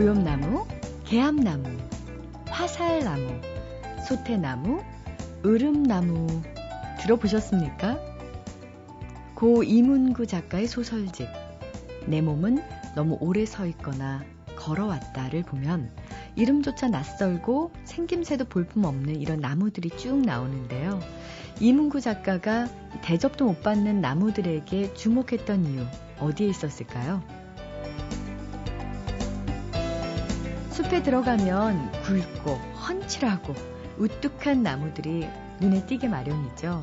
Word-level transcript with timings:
고염나무, 0.00 0.66
개암나무, 1.04 1.76
화살나무, 2.46 3.38
소태나무, 4.08 4.82
으름나무 5.44 6.26
들어보셨습니까? 7.02 7.98
고 9.34 9.62
이문구 9.62 10.26
작가의 10.26 10.68
소설집 10.68 11.28
내 12.06 12.22
몸은 12.22 12.62
너무 12.94 13.18
오래 13.20 13.44
서 13.44 13.66
있거나 13.66 14.24
걸어왔다를 14.56 15.42
보면 15.42 15.90
이름조차 16.34 16.88
낯설고 16.88 17.70
생김새도 17.84 18.46
볼품없는 18.46 19.20
이런 19.20 19.40
나무들이 19.40 19.90
쭉 19.90 20.22
나오는데요. 20.22 20.98
이문구 21.60 22.00
작가가 22.00 22.66
대접도 23.02 23.44
못 23.44 23.62
받는 23.62 24.00
나무들에게 24.00 24.94
주목했던 24.94 25.66
이유 25.66 25.84
어디에 26.20 26.48
있었을까요? 26.48 27.39
숲에 30.90 31.04
들어가면 31.04 31.92
굵고 32.02 32.50
헌칠하고 32.50 33.54
우뚝한 33.96 34.64
나무들이 34.64 35.28
눈에 35.60 35.86
띄게 35.86 36.08
마련이죠. 36.08 36.82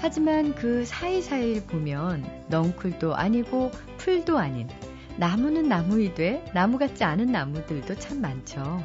하지만 0.00 0.54
그 0.54 0.84
사이사이를 0.84 1.64
보면 1.66 2.24
넝쿨도 2.48 3.16
아니고 3.16 3.72
풀도 3.98 4.38
아닌 4.38 4.68
나무는 5.16 5.68
나무이되 5.68 6.52
나무 6.54 6.78
같지 6.78 7.02
않은 7.02 7.32
나무들도 7.32 7.96
참 7.96 8.20
많죠. 8.20 8.80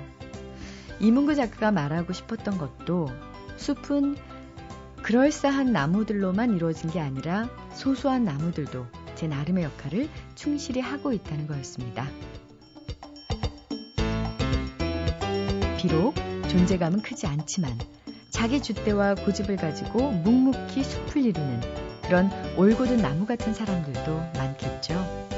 이문구 1.00 1.36
작가가 1.36 1.72
말하고 1.72 2.14
싶었던 2.14 2.58
것도 2.58 3.10
숲은 3.58 4.16
그럴싸한 5.04 5.72
나무들로만 5.72 6.56
이루어진 6.56 6.90
게 6.90 7.00
아니라 7.00 7.48
소소한 7.74 8.26
나무들도 8.26 8.88
제 9.14 9.28
나름의 9.28 9.66
역할을 9.66 10.10
충실히 10.34 10.82
하고 10.82 11.14
있다는 11.14 11.46
거였습니다. 11.46 12.08
비록 15.88 16.16
존재감은 16.50 17.02
크지 17.02 17.28
않지만 17.28 17.72
자기 18.30 18.60
줏대와 18.60 19.24
고집을 19.24 19.56
가지고 19.56 20.12
묵묵히 20.12 20.84
숲을 20.84 21.24
이루는 21.24 21.62
그런 22.04 22.30
올곧은 22.58 22.98
나무 22.98 23.26
같은 23.26 23.54
사람들도 23.54 24.18
많겠죠. 24.38 25.38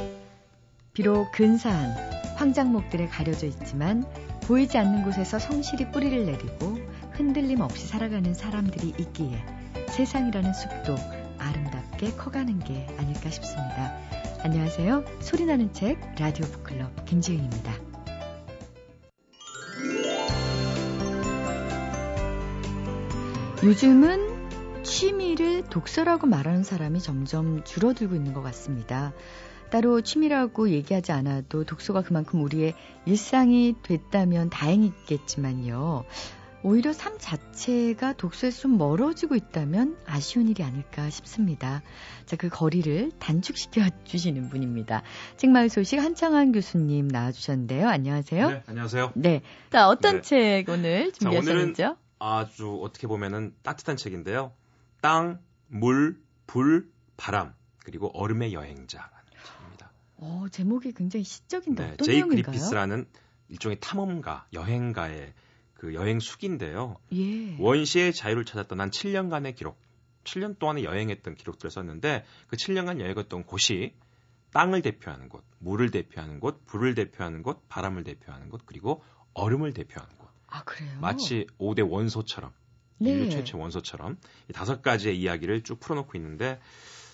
비록 0.94 1.32
근사한 1.34 2.36
황장목들에 2.36 3.10
가려져 3.10 3.46
있지만 3.46 4.08
보이지 4.48 4.80
않는 4.80 5.04
곳에서 5.04 5.38
성실히 5.38 5.92
뿌리를 5.92 6.26
내리고 6.26 6.80
흔들림 7.12 7.62
없이 7.62 7.86
살아가는 7.86 8.34
사람들이 8.34 8.96
있기에 8.98 9.46
세상이라는 9.90 10.52
숲도 10.52 10.96
아름답게 11.38 12.14
커가는 12.14 12.58
게 12.62 12.88
아닐까 12.98 13.30
싶습니다. 13.30 13.96
안녕하세요. 14.42 15.06
소리나는 15.20 15.74
책 15.74 16.00
라디오 16.18 16.48
북클럽 16.48 17.06
김지은입니다. 17.06 17.89
요즘은 23.62 24.84
취미를 24.84 25.64
독서라고 25.64 26.28
말하는 26.28 26.64
사람이 26.64 27.02
점점 27.02 27.62
줄어들고 27.66 28.16
있는 28.16 28.34
것 28.34 28.42
같습니다. 28.42 29.12
따로 29.70 30.00
취미라고 30.00 30.70
얘기하지 30.70 31.12
않아도 31.12 31.66
독서가 31.66 32.02
그만큼 32.02 32.42
우리의 32.42 32.74
일상이 33.06 33.76
됐다면 33.84 34.50
다행이겠지만요. 34.50 36.06
오히려 36.64 36.94
삶 36.94 37.18
자체가 37.20 38.14
독서에서 38.14 38.62
좀 38.62 38.78
멀어지고 38.78 39.36
있다면 39.36 39.98
아쉬운 40.06 40.48
일이 40.48 40.64
아닐까 40.64 41.10
싶습니다. 41.10 41.82
자, 42.26 42.38
그 42.38 42.48
거리를 42.48 43.12
단축시켜 43.20 43.82
주시는 44.06 44.50
분입니다. 44.50 45.04
책마을 45.36 45.68
소식 45.68 46.00
한창환 46.00 46.54
교수님 46.54 47.10
나와주셨는데요. 47.10 47.90
안녕하세요. 47.90 48.50
네, 48.50 48.64
안녕하세요. 48.68 49.12
네. 49.16 49.42
자, 49.70 49.90
어떤 49.90 50.16
네. 50.16 50.22
책 50.22 50.70
오늘 50.70 51.12
준비하셨죠? 51.12 51.98
아주 52.20 52.80
어떻게 52.84 53.08
보면은 53.08 53.56
따뜻한 53.64 53.98
책인데요. 53.98 54.54
땅, 55.02 55.40
물, 55.68 56.22
불, 56.46 56.92
바람 57.18 57.54
그리고 57.84 58.10
얼음의 58.14 58.54
여행자라는 58.54 59.16
책입니다. 59.44 59.92
어, 60.18 60.46
제목이 60.52 60.94
굉장히 60.94 61.24
시적인데 61.24 61.84
네, 61.84 61.92
어떤 61.94 62.06
제이 62.06 62.16
내용인가요? 62.18 62.44
그리피스라는 62.44 63.08
일종의 63.48 63.80
탐험가, 63.80 64.48
여행가의 64.54 65.34
그 65.74 65.94
여행 65.94 66.20
숙인데요. 66.20 66.98
예. 67.14 67.58
원시의 67.58 68.14
자유를 68.14 68.46
찾아 68.46 68.64
떠난 68.68 68.92
7년간의 68.92 69.56
기록, 69.56 69.80
7년 70.26 70.60
동안에 70.60 70.84
여행했던 70.84 71.36
기록들을 71.36 71.72
썼는데 71.72 72.26
그 72.48 72.58
7년간 72.58 73.00
여행했던 73.00 73.46
곳이 73.46 73.96
땅을 74.52 74.82
대표하는 74.82 75.30
곳, 75.30 75.44
물을 75.60 75.90
대표하는 75.92 76.40
곳, 76.40 76.66
불을 76.66 76.96
대표하는 76.96 77.44
곳, 77.44 77.68
바람을 77.70 78.04
대표하는 78.04 78.50
곳, 78.50 78.66
그리고 78.66 79.04
얼음을 79.34 79.74
대표하는 79.74 80.18
곳. 80.18 80.29
아, 80.50 80.64
그래요? 80.64 80.92
마치 81.00 81.48
5대 81.60 81.90
원소처럼 81.90 82.52
네. 83.00 83.12
인류 83.12 83.30
최초 83.30 83.58
원소처럼 83.58 84.18
이 84.50 84.54
다섯 84.54 84.82
가지의 84.82 85.20
이야기를 85.20 85.64
쭉 85.64 85.80
풀어놓고 85.80 86.18
있는데 86.18 86.60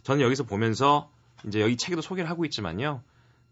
저는 0.03 0.22
여기서 0.22 0.44
보면서 0.44 1.12
이제 1.46 1.62
여기 1.62 1.78
책에도 1.78 2.01
소개를 2.01 2.29
하고 2.29 2.46
있지만요. 2.46 3.01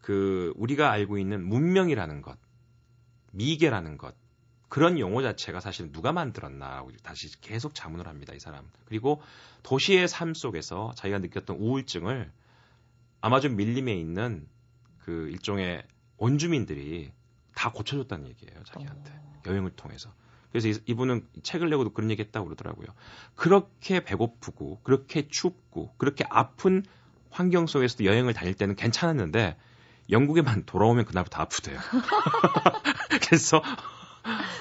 그 0.02 0.54
우리가 0.56 0.92
알고 0.92 1.18
있는 1.18 1.44
문명이라는 1.48 2.22
것, 2.22 2.38
미개라는 3.32 3.98
것 3.98 4.16
그런 4.74 4.98
용어 4.98 5.22
자체가 5.22 5.60
사실 5.60 5.92
누가 5.92 6.12
만들었나라고 6.12 6.92
다시 7.04 7.40
계속 7.42 7.76
자문을 7.76 8.08
합니다. 8.08 8.34
이 8.34 8.40
사람. 8.40 8.68
그리고 8.86 9.22
도시의 9.62 10.08
삶 10.08 10.34
속에서 10.34 10.92
자기가 10.96 11.20
느꼈던 11.20 11.58
우울증을 11.58 12.32
아마존 13.22 13.56
밀림에 13.56 13.94
있는 13.94 14.48
그 14.98 15.30
일종의 15.30 15.84
원주민들이 16.18 17.12
다 17.56 17.72
고쳐줬다는 17.72 18.28
얘기예요. 18.30 18.64
자기한테. 18.66 19.12
어. 19.12 19.42
여행을 19.48 19.72
통해서. 19.72 20.10
그래서 20.52 20.80
이분은 20.86 21.28
책을 21.42 21.70
내고도 21.70 21.92
그런 21.94 22.12
얘기 22.12 22.22
했다고 22.22 22.46
그러더라고요. 22.46 22.88
그렇게 23.36 24.04
배고프고, 24.04 24.82
그렇게 24.84 25.28
춥고, 25.28 25.96
그렇게 25.98 26.26
아픈 26.30 26.84
환경 27.32 27.66
속에서도 27.66 28.06
여행을 28.06 28.34
다닐 28.34 28.54
때는 28.54 28.76
괜찮았는데, 28.76 29.58
영국에만 30.12 30.66
돌아오면 30.66 31.06
그날부터 31.06 31.42
아프대요. 31.42 31.80
그래서. 33.26 33.62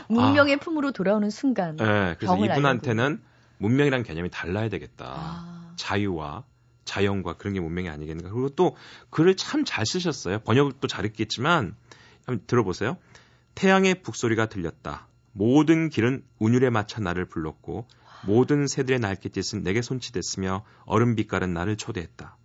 문명의 0.09 0.55
아, 0.55 0.59
품으로 0.59 0.93
돌아오는 0.93 1.29
순간. 1.31 1.77
네, 1.77 2.15
그래서 2.19 2.37
이분한테는 2.37 3.05
알고. 3.05 3.23
문명이란 3.59 4.03
개념이 4.03 4.31
달라야 4.31 4.69
되겠다. 4.69 5.05
아. 5.07 5.73
자유와 5.77 6.45
자연과 6.85 7.35
그런 7.35 7.55
게 7.55 7.61
문명이 7.61 7.89
아니겠는가. 7.89 8.31
그리고 8.33 8.49
또 8.51 8.77
글을 9.11 9.37
참 9.37 9.65
잘 9.65 9.87
쓰셨어요. 9.87 10.41
번역도 10.41 10.89
잘했겠지만, 10.89 11.77
한번 12.27 12.47
들어보세요. 12.47 12.97
태양의 13.55 14.03
북소리가 14.03 14.47
들렸다. 14.47 15.09
모든 15.33 15.89
길은 15.89 16.25
운율에 16.39 16.71
맞춰 16.71 17.01
나를 17.01 17.27
불렀고 17.27 17.87
모든 18.25 18.67
새들의 18.67 19.01
날갯짓은 19.01 19.63
내게 19.63 19.83
손치됐으며 19.83 20.65
얼음 20.85 21.17
빛깔은 21.17 21.53
나를 21.53 21.77
초대했다. 21.77 22.37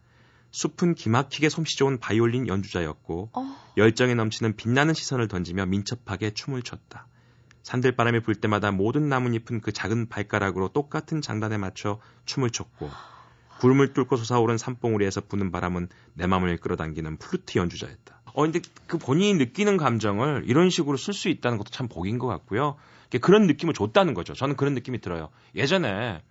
숲은 0.52 0.96
기막히게 0.96 1.50
솜씨 1.50 1.78
좋은 1.78 2.00
바이올린 2.00 2.48
연주자였고 2.48 3.30
어. 3.34 3.72
열정에 3.76 4.16
넘치는 4.16 4.56
빛나는 4.56 4.94
시선을 4.94 5.28
던지며 5.28 5.66
민첩하게 5.68 6.34
춤을 6.34 6.64
췄다. 6.64 7.08
산들바람이 7.64 8.22
불 8.22 8.36
때마다 8.36 8.72
모든 8.72 9.09
나뭇잎은 9.09 9.59
그 9.59 9.74
작은 9.74 10.08
발가락으로 10.08 10.70
똑같은 10.70 11.22
장단에 11.22 11.58
맞춰 11.58 12.00
춤을 12.26 12.50
췄고 12.50 12.90
구름을 13.59 13.94
뚫고 13.94 14.18
솟아오른 14.18 14.57
산봉우리에서 14.57 15.22
부는 15.22 15.51
바람은 15.51 15.90
내 16.13 16.28
마음을 16.28 16.57
끌어당기는 16.57 17.18
플루트 17.18 17.57
연주자였다. 17.57 18.22
어, 18.34 18.41
근데 18.44 18.59
그 18.85 18.97
본인이 18.97 19.34
느끼는 19.34 19.78
감정을 19.78 20.44
이런 20.45 20.69
식으로 20.69 20.97
쓸 20.97 21.13
수 21.13 21.29
있다는 21.29 21.57
것도 21.57 21.72
참 21.72 21.88
복인 21.88 22.19
것 22.19 22.28
같고요. 22.28 22.76
그런 23.22 23.47
느낌을 23.47 23.73
줬다는 23.73 24.14
거죠. 24.14 24.34
저는 24.34 24.55
그런 24.58 24.73
느낌이 24.73 24.99
들어요. 24.99 25.29
예전에, 25.55 26.22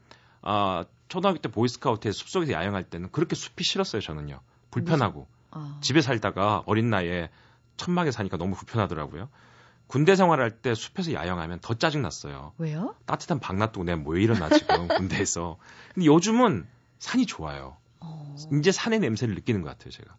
아, 0.42 0.84
초등학교 1.08 1.40
때 1.40 1.48
보이스카우트에서 1.50 2.16
숲속에서 2.16 2.52
야영할 2.52 2.84
때는 2.84 3.10
그렇게 3.10 3.34
숲이 3.34 3.64
싫었어요, 3.64 4.02
저는요. 4.02 4.40
불편하고. 4.70 5.26
어. 5.52 5.78
집에 5.80 6.00
살다가 6.00 6.62
어린 6.66 6.90
나이에 6.90 7.30
천막에 7.76 8.10
사니까 8.10 8.36
너무 8.36 8.54
불편하더라고요. 8.54 9.28
군대 9.86 10.16
생활할 10.16 10.50
때 10.50 10.74
숲에서 10.74 11.12
야영하면 11.12 11.60
더 11.60 11.74
짜증났어요. 11.74 12.52
왜요? 12.58 12.94
따뜻한 13.06 13.38
방 13.38 13.58
놔두고 13.58 13.84
내가 13.84 13.98
뭐 13.98 14.16
이러나 14.16 14.48
지금 14.48 14.88
군대에서. 14.88 15.58
근데 15.94 16.06
요즘은 16.06 16.66
산이 16.98 17.26
좋아요. 17.26 17.76
어. 18.00 18.34
이제 18.58 18.72
산의 18.72 19.00
냄새를 19.00 19.34
느끼는 19.34 19.62
것 19.62 19.69
같아요, 19.70 19.90
제가. 19.90 20.16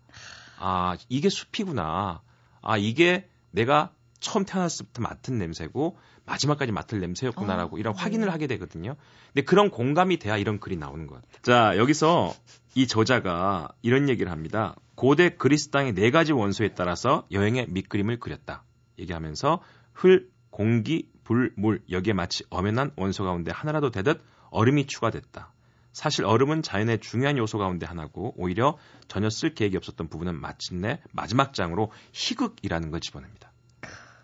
아, 0.59 0.97
이게 1.09 1.29
숲이구나. 1.29 2.21
아, 2.61 2.77
이게 2.77 3.29
내가 3.51 3.91
처음 4.19 4.45
태어났을 4.45 4.85
때 4.87 5.01
맡은 5.01 5.37
냄새고 5.37 5.97
마지막까지 6.25 6.71
맡을 6.71 6.99
냄새였구나라고 6.99 7.77
어, 7.77 7.79
이런 7.79 7.93
네. 7.93 8.01
확인을 8.01 8.31
하게 8.31 8.47
되거든요. 8.47 8.95
근데 9.27 9.45
그런 9.45 9.69
공감이 9.69 10.17
돼야 10.17 10.37
이런 10.37 10.59
글이 10.59 10.75
나오는 10.75 11.07
것 11.07 11.15
같아요. 11.15 11.41
자, 11.41 11.77
여기서 11.77 12.33
이 12.75 12.87
저자가 12.87 13.69
이런 13.81 14.09
얘기를 14.09 14.31
합니다. 14.31 14.75
고대 14.95 15.29
그리스 15.29 15.69
땅의 15.69 15.93
네 15.93 16.11
가지 16.11 16.33
원소에 16.33 16.73
따라서 16.73 17.25
여행의 17.31 17.67
밑그림을 17.69 18.19
그렸다. 18.19 18.63
얘기하면서 18.99 19.61
흙, 19.93 20.31
공기, 20.49 21.09
불, 21.23 21.53
물 21.55 21.81
여기에 21.89 22.13
마치 22.13 22.43
엄연한 22.49 22.91
원소 22.97 23.23
가운데 23.23 23.51
하나라도 23.51 23.91
되듯 23.91 24.21
얼음이 24.49 24.87
추가됐다. 24.87 25.53
사실 25.97 26.25
얼음은 26.25 26.61
자연의 26.61 26.99
중요한 26.99 27.39
요소 27.39 27.57
가운데 27.57 27.87
하나고 27.87 28.35
오히려 28.37 28.77
전혀 29.07 29.31
쓸 29.31 29.55
계획이 29.55 29.77
없었던 29.77 30.09
부분은 30.09 30.39
마침내 30.39 31.01
마지막 31.11 31.55
장으로 31.55 31.91
희극이라는 32.11 32.91
걸 32.91 32.99
집어냅니다. 33.01 33.51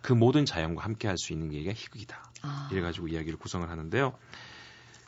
그 0.04 0.14
모든 0.14 0.46
자연과 0.46 0.84
함께 0.84 1.08
할 1.08 1.18
수 1.18 1.34
있는 1.34 1.50
게 1.50 1.58
희극이다. 1.74 2.31
아. 2.44 2.70
이래 2.72 2.81
가지고 2.81 3.08
이야기를 3.08 3.40
구성을 3.40 3.68
하는데요. 3.68 4.14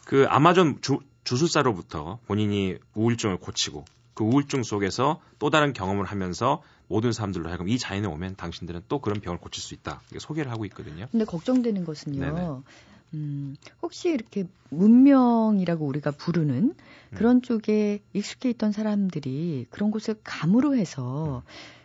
그 0.05 0.25
아마존 0.27 0.81
주, 0.81 1.01
주술사로부터 1.23 2.17
본인이 2.25 2.79
우울증을 2.95 3.37
고치고 3.37 3.85
그 4.15 4.23
우울증 4.23 4.63
속에서 4.63 5.21
또 5.37 5.51
다른 5.51 5.71
경험을 5.71 6.05
하면서 6.05 6.63
모든 6.87 7.11
사람들로 7.11 7.47
하여금 7.47 7.69
이 7.69 7.77
자연에 7.77 8.07
오면 8.07 8.37
당신들은 8.37 8.85
또 8.87 9.01
그런 9.01 9.21
병을 9.21 9.37
고칠 9.37 9.61
수 9.61 9.75
있다. 9.75 10.01
이게 10.09 10.17
소개를 10.17 10.51
하고 10.51 10.65
있거든요. 10.65 11.05
근데 11.11 11.25
걱정되는 11.25 11.85
것은요. 11.85 12.63
음, 13.13 13.55
혹시 13.81 14.09
이렇게 14.09 14.45
문명이라고 14.69 15.85
우리가 15.85 16.11
부르는 16.11 16.73
그런 17.13 17.37
음. 17.37 17.41
쪽에 17.41 17.99
익숙해 18.13 18.49
있던 18.49 18.71
사람들이 18.71 19.67
그런 19.69 19.91
곳을 19.91 20.15
감으로 20.23 20.75
해서 20.75 21.43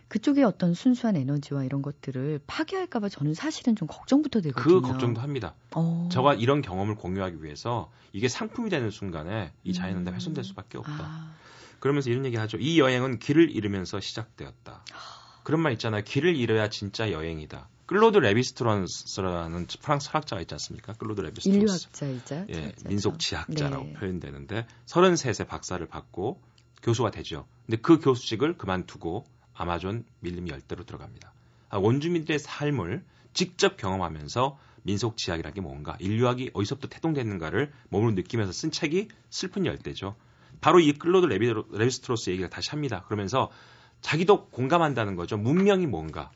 그쪽에 0.09 0.43
어떤 0.43 0.75
순수한 0.75 1.15
에너지와 1.15 1.63
이런 1.63 1.83
것들을 1.83 2.41
파괴할까봐 2.49 3.09
저는 3.09 3.35
사실은 3.35 3.77
좀 3.77 3.87
걱정부터 3.87 4.41
되거든요. 4.41 4.81
그 4.81 4.87
걱정도 4.87 5.21
합니다. 5.21 5.55
어. 5.73 6.09
저가 6.11 6.35
이런 6.35 6.63
경험을 6.63 6.97
공유하기 6.97 7.45
위해서 7.45 7.93
이게 8.13 8.27
상품이 8.27 8.71
되는 8.71 8.91
순간에 8.91 9.53
이 9.63 9.73
자연은 9.73 10.03
다 10.03 10.11
음. 10.11 10.17
훼손될 10.17 10.43
수밖에 10.43 10.79
없다. 10.79 10.99
아. 10.99 11.35
그러면서 11.79 12.11
이런 12.11 12.25
얘기 12.25 12.37
하죠. 12.37 12.59
이 12.59 12.81
여행은 12.81 13.21
길을 13.21 13.51
잃으면서 13.53 14.01
시작되었다. 14.01 14.85
그런 15.45 15.61
말 15.61 15.73
있잖아요. 15.75 16.03
길을 16.05 16.37
잃어야 16.37 16.69
진짜 16.69 17.13
여행이다. 17.13 17.69
클로드 17.91 18.19
레비스트로스라는 18.19 19.67
프랑스 19.83 20.07
철학자가 20.07 20.41
있지 20.43 20.55
않습니까? 20.55 20.93
클로드 20.93 21.23
레비스트로스. 21.23 21.89
인류학자이자 21.99 22.47
예, 22.51 22.73
민속 22.87 23.19
지학자라고 23.19 23.85
네. 23.85 23.93
표현되는데 23.95 24.65
33세 24.87 25.45
박사를 25.49 25.85
받고 25.89 26.41
교수가 26.85 27.11
되죠. 27.11 27.49
근데 27.67 27.83
그 27.83 27.99
교수직을 27.99 28.57
그만두고 28.57 29.25
아마존 29.55 30.05
밀림 30.21 30.49
열대로 30.49 30.85
들어갑니다. 30.85 31.33
아, 31.69 31.79
원주민들의 31.79 32.39
삶을 32.39 33.03
직접 33.33 33.77
경험하면서 33.77 34.57
민속 34.85 35.17
지학이라는 35.17 35.53
게 35.53 35.61
뭔가, 35.61 35.97
인류학이 35.99 36.53
어디서부터 36.55 36.87
태동됐는가를 36.87 37.73
몸으로 37.89 38.13
느끼면서 38.13 38.53
쓴 38.53 38.71
책이 38.71 39.09
슬픈 39.31 39.67
열대죠. 39.67 40.15
바로 40.61 40.79
이 40.79 40.93
클로드 40.93 41.27
레비, 41.27 41.53
레비스트로스 41.73 42.31
얘기를 42.31 42.51
다시 42.51 42.71
합니다. 42.71 43.03
그러면서 43.07 43.51
자기도 44.01 44.47
공감한다는 44.51 45.17
거죠. 45.17 45.37
문명이 45.37 45.89
뭔가. 45.89 46.31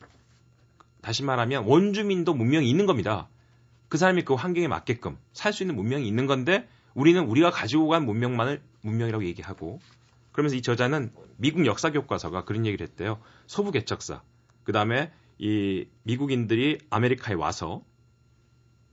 다시 1.05 1.21
말하면 1.21 1.65
원주민도 1.65 2.33
문명이 2.33 2.67
있는 2.67 2.87
겁니다. 2.87 3.29
그 3.89 3.99
사람이 3.99 4.23
그 4.23 4.33
환경에 4.33 4.67
맞게끔 4.67 5.19
살 5.33 5.53
수 5.53 5.61
있는 5.61 5.75
문명이 5.75 6.07
있는 6.07 6.25
건데 6.25 6.67
우리는 6.95 7.23
우리가 7.23 7.51
가지고 7.51 7.87
간 7.89 8.05
문명만을 8.05 8.59
문명이라고 8.81 9.23
얘기하고 9.25 9.79
그러면서 10.31 10.55
이 10.55 10.63
저자는 10.63 11.11
미국 11.37 11.67
역사 11.67 11.91
교과서가 11.91 12.43
그런 12.45 12.65
얘기를 12.65 12.87
했대요. 12.87 13.21
소부 13.45 13.69
개척사. 13.71 14.23
그다음에 14.63 15.11
이 15.37 15.85
미국인들이 16.01 16.79
아메리카에 16.89 17.35
와서 17.35 17.83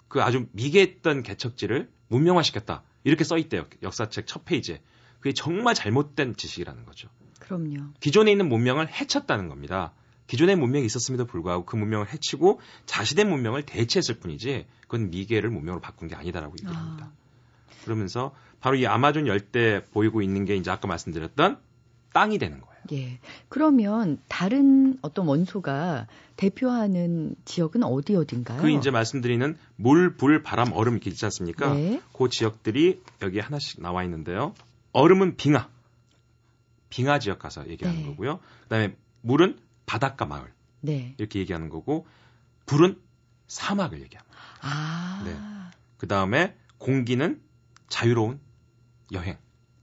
그 0.08 0.22
아주 0.22 0.46
미개했던 0.52 1.22
개척지를 1.22 1.90
문명화시켰다. 2.08 2.82
이렇게 3.04 3.24
써 3.24 3.38
있대요. 3.38 3.64
역사책 3.82 4.26
첫 4.26 4.44
페이지에. 4.44 4.82
그게 5.18 5.32
정말 5.32 5.74
잘못된 5.74 6.36
지식이라는 6.36 6.84
거죠. 6.84 7.08
그럼요. 7.40 7.94
기존에 8.00 8.30
있는 8.32 8.50
문명을 8.50 8.92
해쳤다는 8.92 9.48
겁니다. 9.48 9.94
기존의 10.26 10.56
문명이 10.56 10.86
있었음에도 10.86 11.26
불구하고 11.26 11.64
그 11.64 11.76
문명을 11.76 12.12
해치고 12.12 12.60
자신의 12.86 13.24
문명을 13.26 13.64
대체했을 13.64 14.16
뿐이지 14.16 14.66
그건 14.82 15.10
미개를 15.10 15.50
문명으로 15.50 15.80
바꾼 15.80 16.08
게 16.08 16.14
아니다라고 16.14 16.54
얘기를 16.54 16.74
합니다. 16.74 17.10
아. 17.10 17.22
그러면서 17.84 18.34
바로 18.60 18.76
이 18.76 18.86
아마존 18.86 19.26
열대 19.26 19.84
보이고 19.92 20.22
있는 20.22 20.44
게 20.44 20.56
이제 20.56 20.70
아까 20.70 20.86
말씀드렸던 20.86 21.58
땅이 22.12 22.38
되는 22.38 22.60
거예요. 22.60 22.72
예. 22.92 23.18
그러면 23.48 24.18
다른 24.28 24.98
어떤 25.02 25.26
원소가 25.26 26.06
대표하는 26.36 27.34
지역은 27.44 27.84
어디 27.84 28.16
어딘가요? 28.16 28.60
그 28.60 28.70
이제 28.70 28.90
말씀드리는 28.90 29.56
물, 29.76 30.16
불, 30.16 30.42
바람, 30.42 30.72
얼음 30.72 30.94
이렇게 30.94 31.10
있지 31.10 31.24
않습니까? 31.24 31.74
네. 31.74 32.00
그 32.12 32.28
지역들이 32.28 33.02
여기 33.22 33.38
하나씩 33.38 33.80
나와 33.80 34.02
있는데요. 34.04 34.54
얼음은 34.92 35.36
빙하. 35.36 35.68
빙하 36.90 37.18
지역 37.18 37.38
가서 37.38 37.66
얘기하는 37.68 38.00
네. 38.00 38.06
거고요. 38.06 38.40
그다음에 38.64 38.96
물은 39.22 39.58
바닷가 39.86 40.26
마을. 40.26 40.52
네. 40.80 41.14
이렇게 41.18 41.38
얘기하는 41.40 41.68
거고 41.68 42.06
불은 42.66 43.00
사막을 43.48 44.00
얘기합니다. 44.00 44.36
아. 44.60 45.22
네. 45.24 45.36
그 45.98 46.08
다음에 46.08 46.56
공기는 46.78 47.40
자유로운 47.88 48.40
여행. 49.12 49.38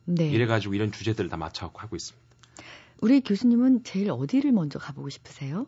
네. 0.06 0.30
이래가지고 0.30 0.74
이런 0.74 0.92
주제들을 0.92 1.30
다 1.30 1.38
맞춰갖고 1.38 1.80
하고 1.80 1.96
있습니다. 1.96 2.28
우리 3.01 3.22
교수님은 3.22 3.84
제일 3.84 4.12
어디를 4.12 4.51
먼저 4.51 4.80
가보고 4.80 5.10
싶으세요? 5.10 5.68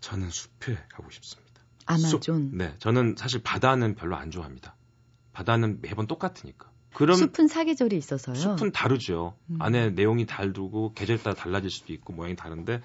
저는 0.00 0.30
숲에 0.30 0.76
가고 0.88 1.10
싶습니다. 1.10 1.46
아마존. 1.84 2.50
숲. 2.50 2.56
네, 2.56 2.74
저는 2.78 3.14
사실 3.16 3.42
바다는 3.42 3.94
별로 3.94 4.16
안 4.16 4.30
좋아합니다. 4.30 4.74
바다는 5.32 5.80
매번 5.82 6.06
똑같으니까. 6.06 6.70
그럼 6.96 7.14
숲은 7.18 7.46
사계절이 7.46 7.94
있어서요. 7.94 8.36
숲은 8.36 8.72
다르죠. 8.72 9.34
음. 9.50 9.58
안에 9.60 9.90
내용이 9.90 10.24
다르고 10.24 10.94
계절에 10.94 11.18
따라 11.18 11.36
달라질 11.36 11.68
수도 11.68 11.92
있고 11.92 12.14
모양이 12.14 12.34
다른데 12.34 12.80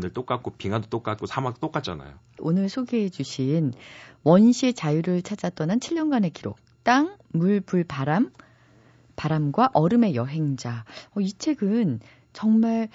늘 0.00 0.14
똑같고 0.14 0.52
빙하도 0.52 0.88
똑같고 0.88 1.26
사막도 1.26 1.60
똑같잖아요. 1.60 2.14
오늘 2.38 2.70
소개해 2.70 3.10
주신 3.10 3.74
원시의 4.22 4.72
자유를 4.72 5.20
찾아 5.20 5.50
떠난 5.50 5.78
7년간의 5.78 6.32
기록. 6.32 6.56
땅, 6.84 7.18
물, 7.32 7.60
불, 7.60 7.84
바람, 7.84 8.32
바람과 9.16 9.72
얼음의 9.74 10.14
여행자. 10.14 10.86
어, 11.14 11.20
이 11.20 11.30
책은 11.30 12.00
정말 12.32 12.88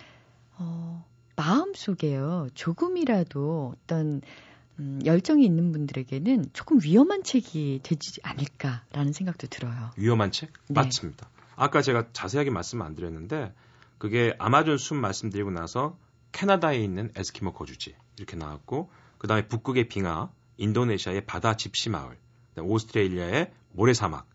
어, 0.58 1.06
마음속에요. 1.36 2.48
조금이라도 2.56 3.76
어떤 3.76 4.22
음, 4.80 5.00
열정이 5.06 5.46
있는 5.46 5.72
분들에게는 5.72 6.46
조금 6.54 6.80
위험한 6.82 7.24
책이 7.24 7.82
되지 7.84 8.20
않을까라는 8.24 9.14
생각도 9.14 9.48
들어요. 9.48 9.92
위험한 9.98 10.32
책? 10.32 10.52
네. 10.68 10.74
맞습니다. 10.74 11.30
아까 11.56 11.82
제가 11.82 12.08
자세하게 12.12 12.50
말씀 12.50 12.82
안 12.82 12.96
드렸는데 12.96 13.54
그게 13.98 14.36
아마존 14.40 14.78
숲 14.78 14.96
말씀드리고 14.96 15.52
나서 15.52 15.98
캐나다에 16.32 16.80
있는 16.80 17.12
에스키모 17.16 17.54
거주지 17.54 17.96
이렇게 18.18 18.36
나왔고 18.36 18.90
그 19.18 19.28
다음에 19.28 19.48
북극의 19.48 19.88
빙하, 19.88 20.30
인도네시아의 20.58 21.26
바다 21.26 21.56
집시 21.56 21.90
마을, 21.90 22.18
오스트레일리아의 22.58 23.52
모래 23.72 23.94
사막, 23.94 24.28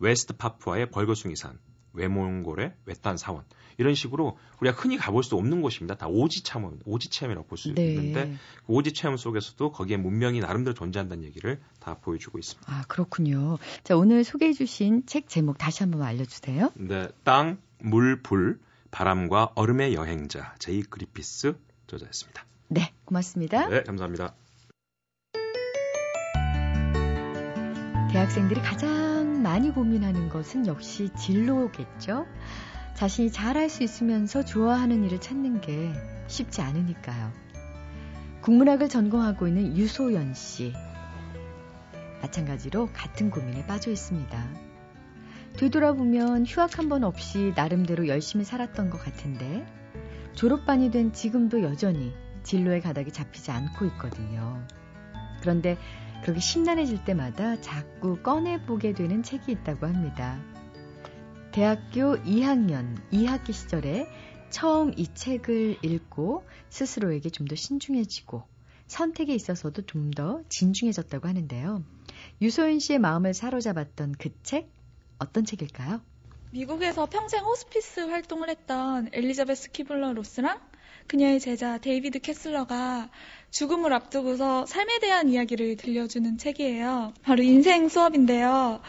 웨스트 0.00 0.36
파푸아의 0.36 0.90
벌거숭이산, 0.90 1.58
외몽골의 1.94 2.74
외딴 2.86 3.16
사원 3.16 3.44
이런 3.78 3.94
식으로 3.94 4.38
우리가 4.60 4.76
흔히 4.76 4.96
가볼 4.96 5.24
수 5.24 5.36
없는 5.36 5.62
곳입니다. 5.62 5.96
다 5.96 6.06
오지 6.06 6.42
체험, 6.42 6.78
오지 6.84 7.10
체험이라고 7.10 7.46
볼수 7.46 7.74
네. 7.74 7.86
있는데 7.86 8.36
그 8.66 8.72
오지 8.72 8.92
체험 8.92 9.16
속에서도 9.16 9.72
거기에 9.72 9.96
문명이 9.96 10.40
나름대로 10.40 10.74
존재한다는 10.74 11.24
얘기를 11.24 11.60
다 11.80 11.96
보여주고 12.00 12.38
있습니다. 12.38 12.72
아 12.72 12.84
그렇군요. 12.88 13.58
자 13.82 13.96
오늘 13.96 14.24
소개해주신 14.24 15.06
책 15.06 15.28
제목 15.28 15.58
다시 15.58 15.82
한번 15.82 16.02
알려주세요. 16.02 16.72
네, 16.74 17.08
땅, 17.24 17.58
물, 17.78 18.22
불, 18.22 18.60
바람과 18.90 19.52
얼음의 19.54 19.94
여행자 19.94 20.54
제이 20.58 20.82
그리피스 20.82 21.56
저자였습니다. 21.86 22.44
네, 22.68 22.92
고맙습니다. 23.04 23.68
네, 23.68 23.82
감사합니다. 23.82 24.34
대학생들이 28.12 28.60
가장 28.62 29.13
많이 29.44 29.70
고민하는 29.70 30.30
것은 30.30 30.66
역시 30.66 31.10
진로겠죠. 31.18 32.26
자신이 32.94 33.30
잘할 33.30 33.68
수 33.68 33.82
있으면서 33.82 34.42
좋아하는 34.42 35.04
일을 35.04 35.20
찾는 35.20 35.60
게 35.60 35.92
쉽지 36.28 36.62
않으니까요. 36.62 37.30
국문학을 38.40 38.88
전공하고 38.88 39.46
있는 39.46 39.76
유소연 39.76 40.32
씨. 40.32 40.72
마찬가지로 42.22 42.88
같은 42.94 43.30
고민에 43.30 43.66
빠져 43.66 43.90
있습니다. 43.90 44.48
되돌아보면 45.58 46.46
휴학 46.46 46.78
한 46.78 46.88
번 46.88 47.04
없이 47.04 47.52
나름대로 47.54 48.08
열심히 48.08 48.44
살았던 48.46 48.88
것 48.88 48.96
같은데 48.98 49.66
졸업반이 50.32 50.90
된 50.90 51.12
지금도 51.12 51.62
여전히 51.62 52.14
진로의 52.44 52.80
가닥이 52.80 53.12
잡히지 53.12 53.50
않고 53.50 53.84
있거든요. 53.86 54.66
그런데 55.42 55.76
그렇게 56.24 56.40
심란해질 56.40 57.04
때마다 57.04 57.60
자꾸 57.60 58.16
꺼내보게 58.22 58.94
되는 58.94 59.22
책이 59.22 59.52
있다고 59.52 59.86
합니다. 59.86 60.40
대학교 61.52 62.16
2학년 62.22 62.96
2학기 63.12 63.52
시절에 63.52 64.08
처음 64.48 64.94
이 64.96 65.06
책을 65.12 65.76
읽고 65.84 66.46
스스로에게 66.70 67.28
좀 67.28 67.46
더 67.46 67.54
신중해지고 67.54 68.42
선택에 68.86 69.34
있어서도 69.34 69.82
좀 69.82 70.12
더 70.12 70.42
진중해졌다고 70.48 71.28
하는데요. 71.28 71.84
유소연 72.40 72.78
씨의 72.78 73.00
마음을 73.00 73.34
사로잡았던 73.34 74.14
그 74.18 74.30
책, 74.42 74.72
어떤 75.18 75.44
책일까요? 75.44 76.00
미국에서 76.52 77.04
평생 77.04 77.44
호스피스 77.44 78.00
활동을 78.00 78.48
했던 78.48 79.10
엘리자베스 79.12 79.72
퀴블러 79.72 80.14
로스랑 80.14 80.58
그녀의 81.06 81.40
제자 81.40 81.78
데이비드 81.78 82.20
캐슬러가 82.20 83.10
죽음을 83.50 83.92
앞두고서 83.92 84.66
삶에 84.66 84.98
대한 84.98 85.28
이야기를 85.28 85.76
들려주는 85.76 86.38
책이에요. 86.38 87.14
바로 87.22 87.42
인생 87.42 87.88
수업인데요. 87.88 88.80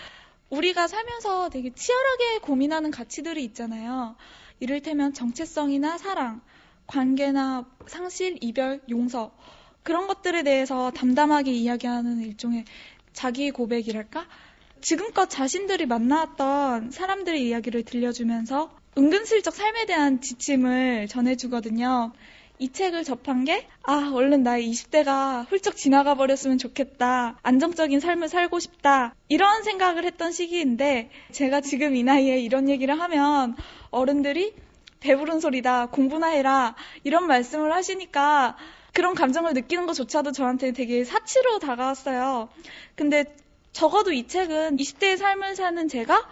우리가 0.50 0.88
살면서 0.88 1.50
되게 1.50 1.72
치열하게 1.74 2.40
고민하는 2.40 2.92
가치들이 2.92 3.44
있잖아요. 3.46 4.16
이를테면 4.60 5.14
정체성이나 5.14 5.98
사랑, 5.98 6.42
관계나 6.88 7.66
상실, 7.88 8.38
이별, 8.42 8.82
용서. 8.90 9.36
그런 9.84 10.08
것들에 10.08 10.44
대해서 10.44 10.92
담담하게 10.92 11.52
이야기하는 11.52 12.22
일종의 12.22 12.66
자기 13.14 13.52
고백이랄까? 13.52 14.28
지금껏 14.82 15.28
자신들이 15.30 15.86
만나왔던 15.86 16.92
사람들의 16.92 17.48
이야기를 17.48 17.84
들려주면서 17.84 18.72
은근슬쩍 18.98 19.54
삶에 19.54 19.86
대한 19.86 20.22
지침을 20.22 21.08
전해주거든요. 21.10 22.14
이 22.60 22.72
책을 22.72 23.04
접한 23.04 23.44
게, 23.44 23.68
아, 23.84 24.12
얼른 24.14 24.44
나의 24.44 24.72
20대가 24.72 25.46
훌쩍 25.50 25.76
지나가 25.76 26.16
버렸으면 26.16 26.58
좋겠다. 26.58 27.38
안정적인 27.44 28.00
삶을 28.00 28.30
살고 28.30 28.60
싶다. 28.60 29.14
이런 29.28 29.64
생각을 29.64 30.06
했던 30.06 30.32
시기인데, 30.32 31.10
제가 31.34 31.60
지금 31.60 31.96
이 31.98 32.04
나이에 32.04 32.40
이런 32.40 32.70
얘기를 32.70 32.98
하면 32.98 33.58
어른들이 33.92 34.54
배부른 35.02 35.42
소리다, 35.42 35.88
공부나 35.88 36.28
해라, 36.28 36.76
이런 37.04 37.28
말씀을 37.28 37.74
하시니까 37.74 38.56
그런 38.94 39.14
감정을 39.14 39.54
느끼는 39.54 39.86
것조차도 39.88 40.32
저한테 40.32 40.72
되게 40.72 41.04
사치로 41.04 41.60
다가왔어요. 41.60 42.48
근데 42.96 43.26
적어도 43.74 44.14
이 44.14 44.26
책은 44.26 44.78
20대의 44.78 45.18
삶을 45.18 45.58
사는 45.58 45.86
제가 45.90 46.26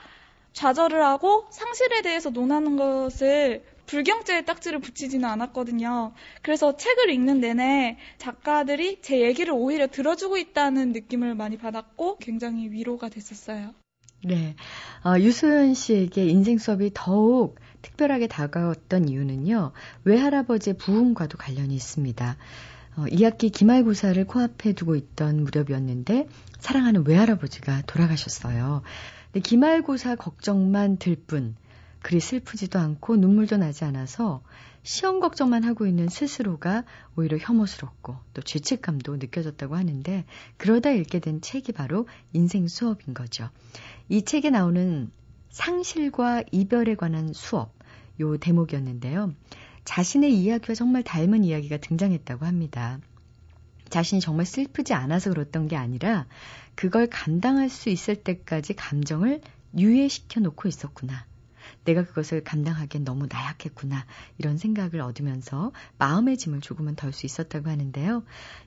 좌절을 0.54 1.04
하고 1.04 1.46
상실에 1.50 2.02
대해서 2.02 2.30
논하는 2.30 2.78
것을 2.78 3.64
불경죄의 3.86 4.46
딱지를 4.46 4.80
붙이지는 4.80 5.28
않았거든요. 5.28 6.14
그래서 6.42 6.78
책을 6.78 7.10
읽는 7.10 7.42
내내 7.42 7.98
작가들이 8.18 9.02
제 9.02 9.22
얘기를 9.22 9.54
오히려 9.54 9.88
들어주고 9.88 10.38
있다는 10.38 10.94
느낌을 10.94 11.36
많이 11.36 11.58
받았고 11.58 12.18
굉장히 12.18 12.70
위로가 12.72 13.10
됐었어요. 13.10 13.74
네. 14.26 14.56
어, 15.04 15.20
유소연 15.20 15.74
씨에게 15.74 16.26
인생 16.26 16.58
수업이 16.58 16.92
더욱 16.94 17.60
특별하게 17.82 18.28
다가왔던 18.28 19.10
이유는요. 19.10 19.74
외할아버지의 20.06 20.78
부흥과도 20.78 21.38
관련이 21.38 21.76
있습니다. 21.76 22.38
어, 22.96 23.06
2학기 23.08 23.52
기말고사를 23.52 24.26
코앞에 24.26 24.74
두고 24.74 24.96
있던 24.96 25.44
무렵이었는데 25.44 26.28
사랑하는 26.60 27.06
외할아버지가 27.06 27.82
돌아가셨어요. 27.82 28.84
기말고사 29.42 30.16
걱정만 30.16 30.98
들 30.98 31.16
뿐, 31.16 31.56
그리 32.02 32.20
슬프지도 32.20 32.78
않고 32.78 33.16
눈물도 33.16 33.58
나지 33.58 33.86
않아서 33.86 34.44
시험 34.84 35.22
걱정만 35.22 35.64
하고 35.64 35.88
있는 35.88 36.10
스스로가 36.10 36.84
오히려 37.16 37.38
혐오스럽고 37.38 38.18
또 38.34 38.42
죄책감도 38.42 39.16
느껴졌다고 39.16 39.76
하는데 39.76 40.26
그러다 40.58 40.92
읽게 40.92 41.20
된 41.20 41.40
책이 41.40 41.72
바로 41.72 42.08
인생 42.34 42.68
수업인 42.68 43.14
거죠. 43.14 43.50
이 44.10 44.24
책에 44.24 44.50
나오는 44.50 45.10
상실과 45.50 46.44
이별에 46.52 46.96
관한 46.96 47.32
수업, 47.34 47.74
요 48.20 48.38
대목이었는데요. 48.38 49.34
자신의 49.86 50.34
이야기와 50.34 50.76
정말 50.76 51.04
닮은 51.04 51.46
이야기가 51.46 51.78
등장했다고 51.78 52.46
합니다. 52.46 53.00
자신이 53.94 54.22
정말 54.22 54.48
슬프지 54.48 54.96
않아서 54.96 55.30
그렇던 55.30 55.68
게 55.68 55.76
아니라 55.76 56.26
그걸 56.74 57.06
감당할 57.06 57.70
수 57.70 57.90
있을 57.90 58.16
때까지 58.16 58.74
감정을 58.74 59.42
유예시켜 59.78 60.40
놓고 60.40 60.68
있었구나. 60.68 61.28
내가 61.86 62.04
그것을 62.04 62.44
감당하기엔 62.44 63.04
너무 63.04 63.28
나약했구나. 63.30 64.08
이런 64.40 64.58
생각을 64.58 65.00
얻으면서 65.00 65.72
마음의 66.00 66.38
짐을 66.38 66.62
조금은 66.62 66.96
덜 66.96 67.14
수 67.14 67.28
있었다고 67.28 67.70
하는데요. 67.70 68.24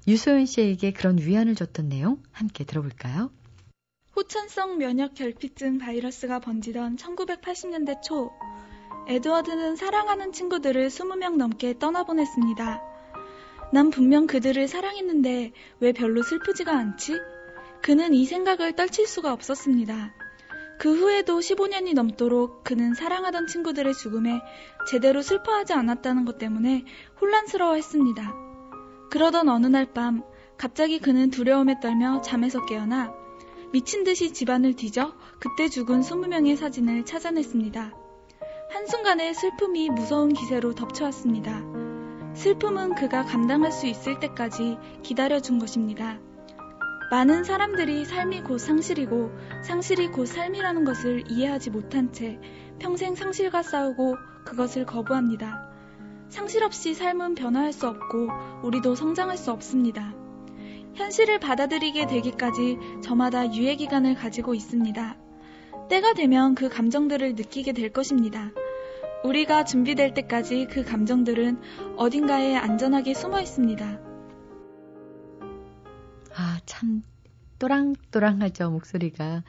유소연 0.06 0.46
씨에게 0.46 0.92
그런 0.92 1.18
위안을 1.18 1.56
줬던 1.56 1.88
내용 1.88 2.22
함께 2.30 2.62
들어볼까요? 2.62 3.32
후천성 4.12 4.78
면역 4.78 5.14
결핍증 5.14 5.78
바이러스가 5.78 6.38
번지던 6.38 6.96
1980년대 6.96 8.00
초, 8.00 8.30
에드워드는 9.08 9.74
사랑하는 9.74 10.32
친구들을 10.32 10.86
20명 10.86 11.36
넘게 11.36 11.80
떠나보냈습니다. 11.80 12.95
난 13.72 13.90
분명 13.90 14.26
그들을 14.26 14.68
사랑했는데 14.68 15.52
왜 15.80 15.92
별로 15.92 16.22
슬프지가 16.22 16.72
않지? 16.72 17.18
그는 17.82 18.14
이 18.14 18.24
생각을 18.24 18.72
떨칠 18.72 19.06
수가 19.06 19.32
없었습니다. 19.32 20.14
그 20.78 20.94
후에도 20.94 21.38
15년이 21.38 21.94
넘도록 21.94 22.62
그는 22.64 22.94
사랑하던 22.94 23.46
친구들의 23.46 23.94
죽음에 23.94 24.40
제대로 24.90 25.22
슬퍼하지 25.22 25.72
않았다는 25.72 26.24
것 26.24 26.38
때문에 26.38 26.84
혼란스러워 27.20 27.74
했습니다. 27.74 28.34
그러던 29.10 29.48
어느 29.48 29.66
날 29.66 29.86
밤, 29.92 30.22
갑자기 30.58 30.98
그는 30.98 31.30
두려움에 31.30 31.80
떨며 31.80 32.20
잠에서 32.20 32.64
깨어나 32.66 33.14
미친 33.72 34.04
듯이 34.04 34.32
집안을 34.32 34.74
뒤져 34.74 35.14
그때 35.38 35.68
죽은 35.68 36.00
20명의 36.00 36.56
사진을 36.56 37.04
찾아냈습니다. 37.04 37.92
한순간에 38.70 39.32
슬픔이 39.32 39.90
무서운 39.90 40.32
기세로 40.32 40.74
덮쳐왔습니다. 40.74 41.85
슬픔은 42.36 42.94
그가 42.96 43.24
감당할 43.24 43.72
수 43.72 43.86
있을 43.86 44.20
때까지 44.20 44.76
기다려준 45.02 45.58
것입니다. 45.58 46.18
많은 47.10 47.44
사람들이 47.44 48.04
삶이 48.04 48.42
곧 48.42 48.58
상실이고 48.58 49.30
상실이 49.62 50.08
곧 50.08 50.26
삶이라는 50.26 50.84
것을 50.84 51.24
이해하지 51.30 51.70
못한 51.70 52.12
채 52.12 52.38
평생 52.78 53.14
상실과 53.14 53.62
싸우고 53.62 54.16
그것을 54.44 54.84
거부합니다. 54.84 55.66
상실 56.28 56.62
없이 56.62 56.92
삶은 56.92 57.36
변화할 57.36 57.72
수 57.72 57.88
없고 57.88 58.28
우리도 58.62 58.94
성장할 58.96 59.38
수 59.38 59.50
없습니다. 59.50 60.14
현실을 60.94 61.40
받아들이게 61.40 62.06
되기까지 62.06 62.78
저마다 63.02 63.50
유예 63.54 63.76
기간을 63.76 64.14
가지고 64.14 64.54
있습니다. 64.54 65.16
때가 65.88 66.12
되면 66.12 66.54
그 66.54 66.68
감정들을 66.68 67.34
느끼게 67.34 67.72
될 67.72 67.92
것입니다. 67.92 68.52
우리가 69.26 69.64
준비될 69.64 70.14
때까지 70.14 70.68
그 70.70 70.84
감정들은 70.84 71.60
어딘가에 71.96 72.54
안전하게 72.54 73.14
숨어 73.14 73.40
있습니다. 73.40 74.00
아, 76.34 76.60
참 76.64 77.02
또랑또랑하죠, 77.58 78.70
목소리가. 78.70 79.42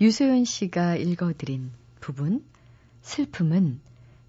유소연 0.00 0.44
씨가 0.44 0.96
읽어드린 0.96 1.70
부분. 2.00 2.44
슬픔은 3.02 3.80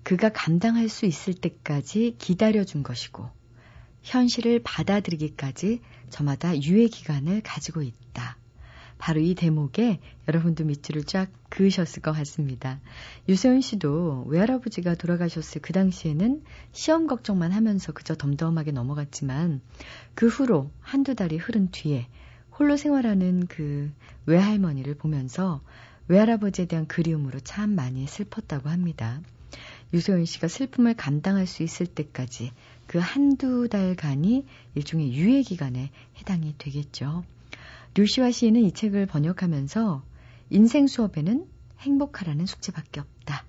그가 0.04 0.30
감당할 0.30 0.90
수 0.90 1.06
있을 1.06 1.34
때까지 1.34 2.16
기다려준 2.20 2.84
것이고, 2.84 3.30
현실을 4.04 4.62
받아들이기까지 4.64 5.82
저마다 6.10 6.56
유예 6.56 6.88
기간을 6.88 7.42
가지고 7.42 7.82
있다. 7.82 8.38
바로 9.04 9.20
이 9.20 9.36
대목에 9.36 10.00
여러분도 10.30 10.64
밑줄을 10.64 11.04
쫙 11.04 11.30
그으셨을 11.50 12.02
것 12.02 12.14
같습니다. 12.14 12.80
유세훈 13.28 13.60
씨도 13.60 14.28
외할아버지가 14.30 14.96
돌아가셨을 14.96 15.62
그 15.62 15.74
당시에는 15.74 16.42
시험 16.72 17.08
걱정만 17.08 17.52
하면서 17.52 17.92
그저 17.92 18.16
덤덤하게 18.16 18.72
넘어갔지만 18.72 19.60
그 20.16 20.30
후로 20.30 20.72
한두 20.80 21.16
달이 21.16 21.36
흐른 21.36 21.70
뒤에 21.70 22.08
홀로 22.58 22.78
생활하는 22.78 23.48
그 23.48 23.92
외할머니를 24.26 24.96
보면서 24.96 25.60
외할아버지에 26.08 26.68
대한 26.68 26.88
그리움으로 26.88 27.42
참 27.42 27.72
많이 27.72 28.08
슬펐다고 28.08 28.70
합니다. 28.70 29.20
유세훈 29.94 30.24
씨가 30.24 30.48
슬픔을 30.48 30.94
감당할 30.94 31.46
수 31.46 31.62
있을 31.64 31.88
때까지 31.88 32.54
그 32.88 33.00
한두 33.00 33.68
달간이 33.68 34.46
일종의 34.76 35.14
유예 35.14 35.42
기간에 35.42 35.92
해당이 36.20 36.56
되겠죠. 36.58 37.26
류시와 37.96 38.32
시인은 38.32 38.62
이 38.62 38.72
책을 38.72 39.06
번역하면서 39.06 40.04
인생 40.50 40.88
수업에는 40.88 41.48
행복하라는 41.80 42.46
숙제밖에 42.46 43.00
없다. 43.00 43.46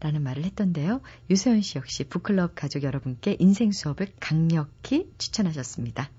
라는 0.00 0.22
말을 0.22 0.44
했던데요. 0.44 1.00
유소연 1.28 1.62
씨 1.62 1.78
역시 1.78 2.04
북클럽 2.04 2.54
가족 2.54 2.84
여러분께 2.84 3.36
인생 3.40 3.72
수업을 3.72 4.06
강력히 4.20 5.12
추천하셨습니다. 5.18 6.10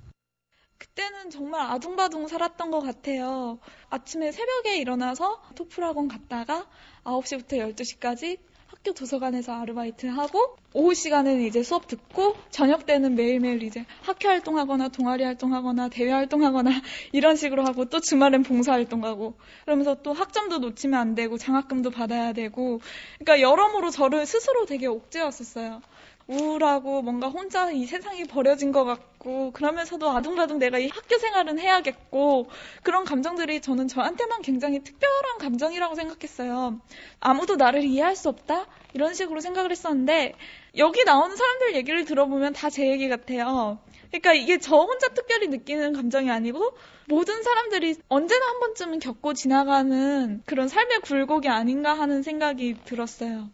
그때는 0.78 1.30
정말 1.30 1.62
아둥바둥 1.72 2.28
살았던 2.28 2.72
것 2.72 2.82
같아요. 2.82 3.60
아침에 3.90 4.34
새벽에 4.34 4.78
일어나서 4.78 5.42
토플 5.56 5.84
학원 5.84 6.10
갔다가 6.10 6.68
9시부터 7.04 7.74
12시까지 7.76 8.40
학교 8.80 8.94
도서관에서 8.94 9.54
아르바이트 9.54 10.06
하고 10.08 10.56
오후 10.74 10.94
시간에는 10.94 11.42
이제 11.42 11.64
수업 11.64 11.90
듣고 11.90 12.36
저녁 12.50 12.86
때는 12.86 13.16
매일매일 13.16 13.62
이제 13.62 13.86
학회 14.04 14.30
활동하거나 14.30 14.88
동아리 14.88 15.26
활동하거나 15.26 15.90
대외 15.90 16.12
활동하거나 16.14 16.70
이런 17.12 17.36
식으로 17.36 17.66
하고 17.66 17.86
또 17.86 18.00
주말엔 18.00 18.44
봉사 18.44 18.72
활동하고 18.72 19.34
그러면서 19.66 20.02
또 20.02 20.14
학점도 20.14 20.60
놓치면 20.60 20.98
안 20.98 21.14
되고 21.14 21.38
장학금도 21.38 21.92
받아야 21.92 22.32
되고 22.32 22.80
그러니까 23.18 23.42
여러모로 23.42 23.90
저를 23.90 24.26
스스로 24.26 24.66
되게 24.66 24.88
옥죄었었어요. 24.88 25.82
우울하고 26.30 27.02
뭔가 27.02 27.28
혼자 27.28 27.72
이 27.72 27.86
세상이 27.86 28.26
버려진 28.26 28.72
것 28.72 28.86
같고 28.86 29.52
그러면서도 29.52 30.10
아둥바둥 30.12 30.60
내가 30.60 30.78
이 30.78 30.88
학교 30.88 31.18
생활은 31.18 31.58
해야겠고 31.60 32.48
그런 32.84 33.04
감정들이 33.04 33.62
저는 33.62 33.88
저한테만 33.88 34.44
굉장히 34.44 34.84
특별한 34.84 35.40
감정이라고 35.40 35.96
생각했어요. 35.96 36.80
아무도 37.20 37.56
나를 37.56 37.84
이해할 37.84 38.16
수 38.16 38.30
없다 38.30 38.68
이런 38.94 39.16
식으로 39.16 39.40
생각을 39.42 39.72
했었는데 39.72 40.36
여기 40.78 41.04
나오는 41.04 41.36
사람들 41.36 41.76
얘기를 41.76 42.06
들어보면 42.06 42.54
다 42.54 42.70
제 42.70 42.88
얘기 42.88 43.10
같아요. 43.10 43.80
그러니까 44.12 44.34
이게 44.34 44.60
저 44.60 44.76
혼자 44.76 45.08
특별히 45.10 45.48
느끼는 45.48 45.94
감정이 45.94 46.30
아니고 46.30 46.78
모든 47.08 47.42
사람들이 47.42 47.96
언제나 48.08 48.46
한 48.46 48.60
번쯤은 48.60 49.00
겪고 49.00 49.34
지나가는 49.34 50.44
그런 50.46 50.68
삶의 50.68 51.00
굴곡이 51.02 51.50
아닌가 51.50 51.96
하는 51.96 52.22
생각이 52.22 52.76
들었어요. 52.86 53.50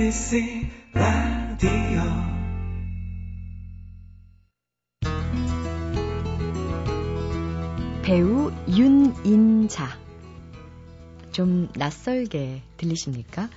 MBC 0.00 0.66
라디오 0.94 1.70
배우 8.00 8.50
윤인자 8.66 9.86
좀 11.32 11.68
낯설게 11.76 12.62
들리십니까? 12.78 13.50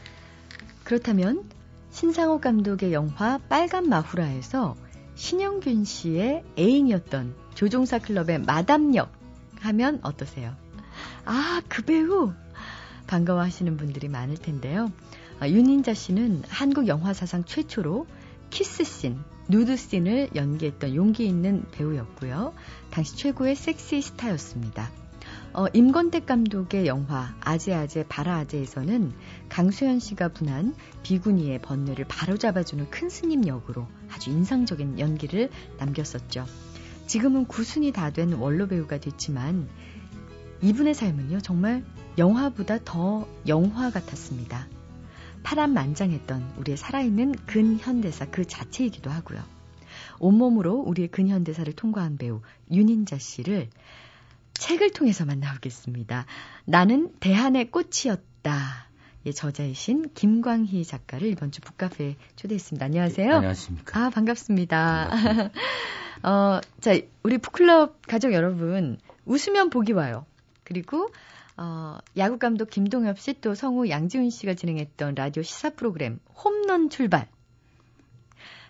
그렇다면 0.83 1.49
신상호 1.91 2.41
감독의 2.41 2.91
영화 2.91 3.37
빨간 3.47 3.87
마후라에서 3.87 4.75
신영균 5.15 5.85
씨의 5.85 6.43
애인이었던 6.59 7.35
조종사 7.55 7.99
클럽의 7.99 8.39
마담역 8.39 9.13
하면 9.61 10.01
어떠세요? 10.03 10.53
아, 11.23 11.61
그 11.69 11.83
배우! 11.83 12.33
반가워하시는 13.07 13.77
분들이 13.77 14.09
많을 14.09 14.35
텐데요. 14.35 14.91
아, 15.39 15.47
윤인자 15.49 15.93
씨는 15.93 16.43
한국 16.47 16.87
영화 16.87 17.13
사상 17.13 17.43
최초로 17.43 18.07
키스씬, 18.49 19.19
누드씬을 19.49 20.29
연기했던 20.35 20.95
용기 20.95 21.25
있는 21.25 21.65
배우였고요. 21.71 22.53
당시 22.91 23.17
최고의 23.17 23.55
섹시 23.55 24.01
스타였습니다. 24.01 24.89
어, 25.53 25.65
임권택 25.73 26.25
감독의 26.25 26.87
영화 26.87 27.35
아재아재 27.41 28.05
바라아재에서는 28.09 29.11
강수현 29.49 29.99
씨가 29.99 30.29
분한 30.29 30.75
비구니의 31.03 31.59
번뇌를 31.59 32.05
바로잡아주는 32.07 32.89
큰 32.89 33.09
스님 33.09 33.45
역으로 33.47 33.87
아주 34.11 34.31
인상적인 34.31 34.99
연기를 34.99 35.49
남겼었죠. 35.77 36.45
지금은 37.05 37.45
구순이 37.45 37.91
다 37.91 38.11
된 38.11 38.33
원로 38.33 38.67
배우가 38.67 38.99
됐지만 38.99 39.67
이분의 40.61 40.93
삶은요 40.93 41.41
정말 41.41 41.83
영화보다 42.17 42.79
더 42.83 43.27
영화 43.47 43.91
같았습니다. 43.91 44.67
파란만장했던 45.43 46.55
우리의 46.57 46.77
살아있는 46.77 47.33
근현대사 47.45 48.25
그 48.25 48.45
자체이기도 48.45 49.09
하고요. 49.09 49.43
온몸으로 50.19 50.75
우리의 50.75 51.09
근현대사를 51.09 51.71
통과한 51.73 52.17
배우 52.17 52.41
윤인자 52.71 53.17
씨를 53.17 53.69
책을 54.53 54.91
통해서 54.91 55.25
만나보겠습니다. 55.25 56.25
나는 56.65 57.11
대한의 57.19 57.71
꽃이었다. 57.71 58.87
예, 59.25 59.31
저자이신 59.31 60.11
김광희 60.13 60.83
작가를 60.83 61.27
이번 61.27 61.51
주 61.51 61.61
북카페에 61.61 62.15
초대했습니다. 62.35 62.85
안녕하세요. 62.85 63.27
네, 63.27 63.35
안녕하십니까. 63.35 64.05
아, 64.05 64.09
반갑습니다. 64.09 65.07
반갑습니다. 65.09 65.51
어, 66.23 66.61
자, 66.81 66.97
우리 67.23 67.37
북클럽 67.37 68.01
가족 68.07 68.33
여러분, 68.33 68.97
웃으면 69.25 69.69
복이 69.69 69.93
와요. 69.93 70.25
그리고 70.63 71.09
어, 71.57 71.97
야구 72.17 72.39
감독 72.39 72.69
김동엽 72.69 73.19
씨 73.19 73.33
또 73.41 73.53
성우 73.55 73.89
양지훈 73.89 74.29
씨가 74.29 74.53
진행했던 74.55 75.15
라디오 75.15 75.43
시사 75.43 75.71
프로그램 75.71 76.19
홈런 76.43 76.89
출발. 76.89 77.27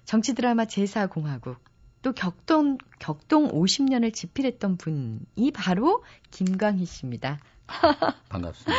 정치 0.05 0.33
드라마 0.33 0.65
제사 0.65 1.07
공화국. 1.07 1.57
또 2.01 2.11
격동 2.11 2.77
격동 2.99 3.51
50년을 3.51 4.13
집필했던 4.13 4.77
분이 4.77 5.51
바로 5.53 6.03
김광희 6.31 6.85
씨입니다. 6.85 7.39
반갑습니다. 8.29 8.73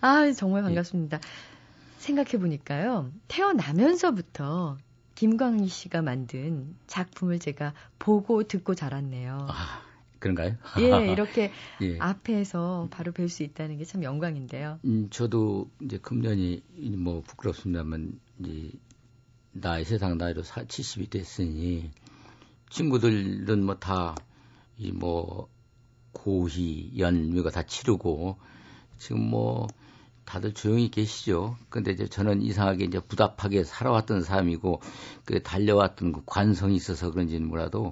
아, 0.00 0.32
정말 0.32 0.62
반갑습니다. 0.64 1.18
예. 1.18 1.20
생각해 1.98 2.32
보니까요. 2.32 3.12
태어나면서부터 3.28 4.76
김광희 5.14 5.68
씨가 5.68 6.02
만든 6.02 6.76
작품을 6.88 7.38
제가 7.38 7.72
보고 8.00 8.42
듣고 8.42 8.74
자랐네요. 8.74 9.46
아, 9.48 9.82
그런가요? 10.24 10.56
예, 10.80 11.12
이렇게 11.12 11.52
예. 11.82 11.98
앞에서 11.98 12.88
바로 12.90 13.12
뵐 13.12 13.28
수 13.28 13.42
있다는 13.42 13.76
게 13.76 13.84
참 13.84 14.02
영광인데요. 14.02 14.78
음, 14.86 15.08
저도 15.10 15.70
이제 15.82 15.98
금년이 15.98 16.62
뭐 16.96 17.20
부끄럽습니다만 17.20 18.18
이제 18.40 18.70
나이 19.52 19.84
세상 19.84 20.16
나이로 20.16 20.42
70이 20.42 21.10
됐으니 21.10 21.90
친구들은 22.70 23.64
뭐 23.64 23.78
다 23.78 24.14
이뭐 24.78 25.48
고희 26.12 26.92
연묘가 26.98 27.50
다 27.50 27.62
치르고 27.62 28.38
지금 28.96 29.20
뭐 29.28 29.66
다들 30.24 30.54
조용히 30.54 30.90
계시죠. 30.90 31.58
근데 31.68 31.92
이제 31.92 32.06
저는 32.08 32.40
이상하게 32.40 32.86
이제 32.86 32.98
부답하게 32.98 33.62
살아왔던 33.64 34.22
사람이고 34.22 34.80
그 35.26 35.42
달려왔던 35.42 36.12
그 36.12 36.22
관성이 36.24 36.76
있어서 36.76 37.10
그런지는 37.10 37.46
몰라도 37.46 37.90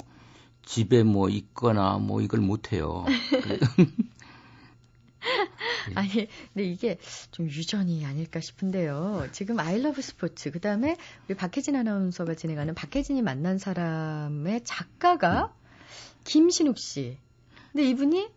집에 0.64 1.02
뭐 1.02 1.28
있거나 1.28 1.98
뭐 1.98 2.20
이걸 2.20 2.40
못 2.40 2.72
해요. 2.72 3.04
아니, 5.94 6.10
근데 6.52 6.64
이게 6.64 6.98
좀 7.30 7.46
유전이 7.46 8.04
아닐까 8.04 8.40
싶은데요. 8.40 9.28
지금 9.32 9.58
아이러브 9.58 10.00
스포츠, 10.02 10.50
그 10.50 10.60
다음에 10.60 10.96
우리 11.26 11.36
박혜진 11.36 11.76
아나운서가 11.76 12.34
진행하는 12.34 12.74
박혜진이 12.74 13.22
만난 13.22 13.58
사람의 13.58 14.62
작가가 14.64 15.54
김신욱 16.24 16.78
씨. 16.78 17.18
근데 17.72 17.88
이분이 17.88 18.28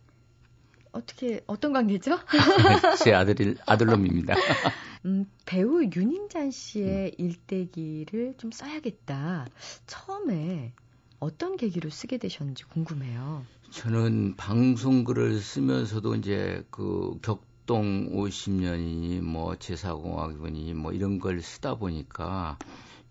어떻게, 0.92 1.40
어떤 1.46 1.72
관계죠? 1.72 2.18
제 3.04 3.12
아들이, 3.12 3.56
아들놈입니다. 3.66 4.34
음, 5.04 5.26
배우 5.44 5.84
윤인잔 5.84 6.50
씨의 6.50 7.14
일대기를 7.18 8.34
좀 8.38 8.50
써야겠다. 8.50 9.46
처음에 9.86 10.72
어떤 11.20 11.56
계기로 11.56 11.90
쓰게 11.90 12.18
되셨는지 12.18 12.64
궁금해요. 12.64 13.44
저는 13.70 14.36
방송글을 14.36 15.40
쓰면서도 15.40 16.14
이제 16.16 16.64
그 16.70 17.18
격동 17.22 18.10
50년이니 18.12 19.20
뭐 19.20 19.56
제사공학이니 19.56 20.74
뭐 20.74 20.92
이런 20.92 21.18
걸 21.18 21.40
쓰다 21.42 21.76
보니까 21.76 22.58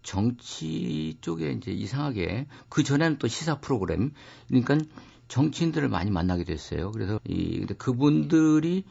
정치 0.01 1.17
쪽에 1.21 1.51
이제 1.51 1.71
이상하게 1.71 2.47
그 2.69 2.83
전에는 2.83 3.17
또 3.17 3.27
시사 3.27 3.59
프로그램 3.59 4.11
그러니까 4.47 4.77
정치인들을 5.27 5.89
많이 5.89 6.11
만나게 6.11 6.43
됐어요. 6.43 6.91
그래서 6.91 7.19
이 7.25 7.59
근데 7.59 7.73
그분들이 7.73 8.85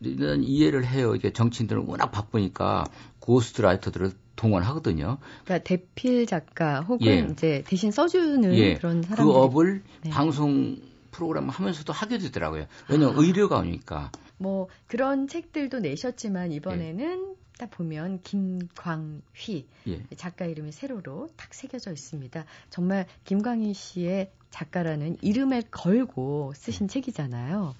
일단 0.00 0.42
이해를 0.42 0.84
해요. 0.84 1.14
이게 1.14 1.32
정치인들은 1.32 1.86
워낙 1.86 2.10
바쁘니까 2.10 2.84
고스트라이터들을 3.20 4.12
동원하거든요. 4.36 5.18
그러니까 5.44 5.64
대필 5.64 6.26
작가 6.26 6.80
혹은 6.80 7.06
예. 7.06 7.28
이제 7.30 7.62
대신 7.66 7.90
써주는 7.90 8.54
예. 8.54 8.74
그런 8.74 9.02
사람들 9.02 9.24
그 9.24 9.30
업을 9.38 9.82
네. 10.02 10.10
방송 10.10 10.78
프로그램 11.10 11.48
하면서도 11.48 11.92
하게 11.92 12.18
되더라고요. 12.18 12.66
왜냐면 12.88 13.14
하 13.14 13.18
아. 13.18 13.22
의료가 13.22 13.58
오니까. 13.58 14.10
뭐 14.38 14.68
그런 14.88 15.28
책들도 15.28 15.80
내셨지만 15.80 16.52
이번에는 16.52 17.28
예. 17.28 17.42
딱 17.58 17.70
보면 17.70 18.20
김광휘 18.22 19.68
예. 19.86 20.02
작가 20.16 20.46
이름이 20.46 20.72
세로로 20.72 21.28
딱 21.36 21.54
새겨져 21.54 21.92
있습니다. 21.92 22.44
정말 22.70 23.06
김광휘 23.24 23.74
씨의 23.74 24.32
작가라는 24.50 25.18
이름을 25.22 25.62
걸고 25.70 26.52
쓰신 26.56 26.84
예. 26.84 26.88
책이잖아요. 26.88 27.74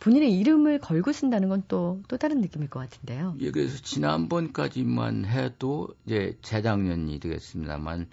본인의 0.00 0.38
이름을 0.38 0.78
걸고 0.80 1.12
쓴다는 1.12 1.48
건 1.48 1.62
또 1.68 2.00
또 2.08 2.16
다른 2.16 2.40
느낌일 2.40 2.68
것 2.70 2.80
같은데요. 2.80 3.36
예, 3.40 3.50
그래서 3.50 3.78
지난번까지만 3.82 5.26
해도 5.26 5.88
이제 6.06 6.38
재작년이 6.42 7.20
되겠습니다만 7.20 8.08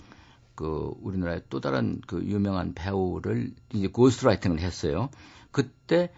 그 0.56 0.91
우리나라의 1.02 1.43
또 1.50 1.60
다른 1.62 2.02
그 2.08 2.23
유명한 2.23 2.73
배우를 2.73 3.54
이제 3.73 3.88
ghostwriting을 3.88 4.60
했어요. 4.60 5.10
그때 5.52 6.12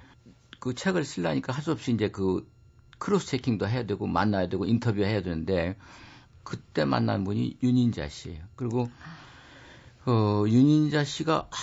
그 0.60 0.74
책을 0.74 1.06
쓰려니까 1.06 1.54
할 1.54 1.64
수 1.64 1.72
없이 1.72 1.94
이제 1.94 2.10
그 2.10 2.50
cross 2.98 3.28
checking도 3.28 3.68
해야 3.68 3.86
되고 3.86 4.08
만나야 4.08 4.50
되고 4.50 4.66
인터뷰 4.66 5.02
해야 5.04 5.22
되는데 5.22 5.78
그때 6.44 6.84
만난 6.86 7.24
분이 7.24 7.58
윤인자 7.64 8.10
씨예요. 8.10 8.44
그리고 8.56 8.90
어 10.06 10.46
윤인자 10.48 11.04
씨가 11.04 11.48
아, 11.52 11.56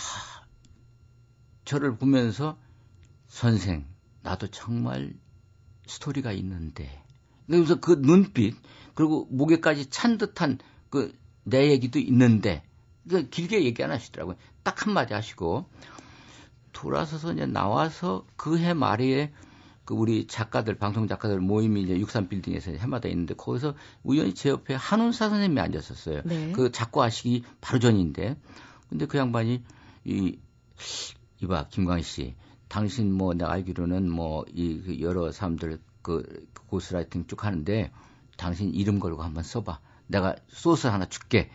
저를 1.64 1.96
보면서 1.96 2.56
선생 3.28 3.84
나도 4.26 4.48
정말 4.48 5.14
스토리가 5.86 6.32
있는데. 6.32 7.02
그래서 7.46 7.78
그 7.78 8.02
눈빛, 8.02 8.56
그리고 8.94 9.28
목에까지 9.30 9.88
찬 9.90 10.18
듯한 10.18 10.58
그 10.90 11.14
내 11.48 11.70
얘기도 11.70 12.00
있는데, 12.00 12.64
그 13.08 13.28
길게 13.28 13.64
얘기 13.64 13.82
안 13.84 13.92
하시더라고요. 13.92 14.36
딱 14.64 14.84
한마디 14.84 15.14
하시고, 15.14 15.66
돌아서서 16.72 17.32
이제 17.32 17.46
나와서 17.46 18.26
그 18.36 18.58
해 18.58 18.74
말에 18.74 19.32
그 19.84 19.94
우리 19.94 20.26
작가들, 20.26 20.76
방송 20.76 21.06
작가들 21.06 21.38
모임이 21.38 21.82
이제 21.84 22.00
63 22.00 22.28
빌딩에서 22.28 22.72
해마다 22.72 23.08
있는데 23.08 23.34
거기서 23.34 23.76
우연히 24.02 24.34
제 24.34 24.48
옆에 24.48 24.74
한운사 24.74 25.28
선생님이 25.28 25.60
앉았었어요. 25.60 26.22
네. 26.24 26.50
그 26.50 26.72
작고하시기 26.72 27.44
바로 27.60 27.78
전인데. 27.78 28.36
근데 28.88 29.06
그 29.06 29.16
양반이 29.16 29.62
이 30.04 30.38
이봐 31.40 31.68
김광희 31.68 32.02
씨 32.02 32.34
당신 32.68 33.12
뭐 33.12 33.34
내가 33.34 33.52
알기로는 33.52 34.10
뭐이 34.10 34.82
그 34.82 35.00
여러 35.00 35.30
사람들 35.30 35.78
그, 36.02 36.22
그 36.52 36.66
고스라이팅 36.66 37.26
쭉 37.26 37.44
하는데 37.44 37.90
당신 38.36 38.72
이름 38.74 38.98
걸고 39.00 39.22
한번 39.22 39.42
써봐. 39.42 39.80
내가 40.06 40.36
소스 40.48 40.86
하나 40.86 41.06
줄게. 41.06 41.50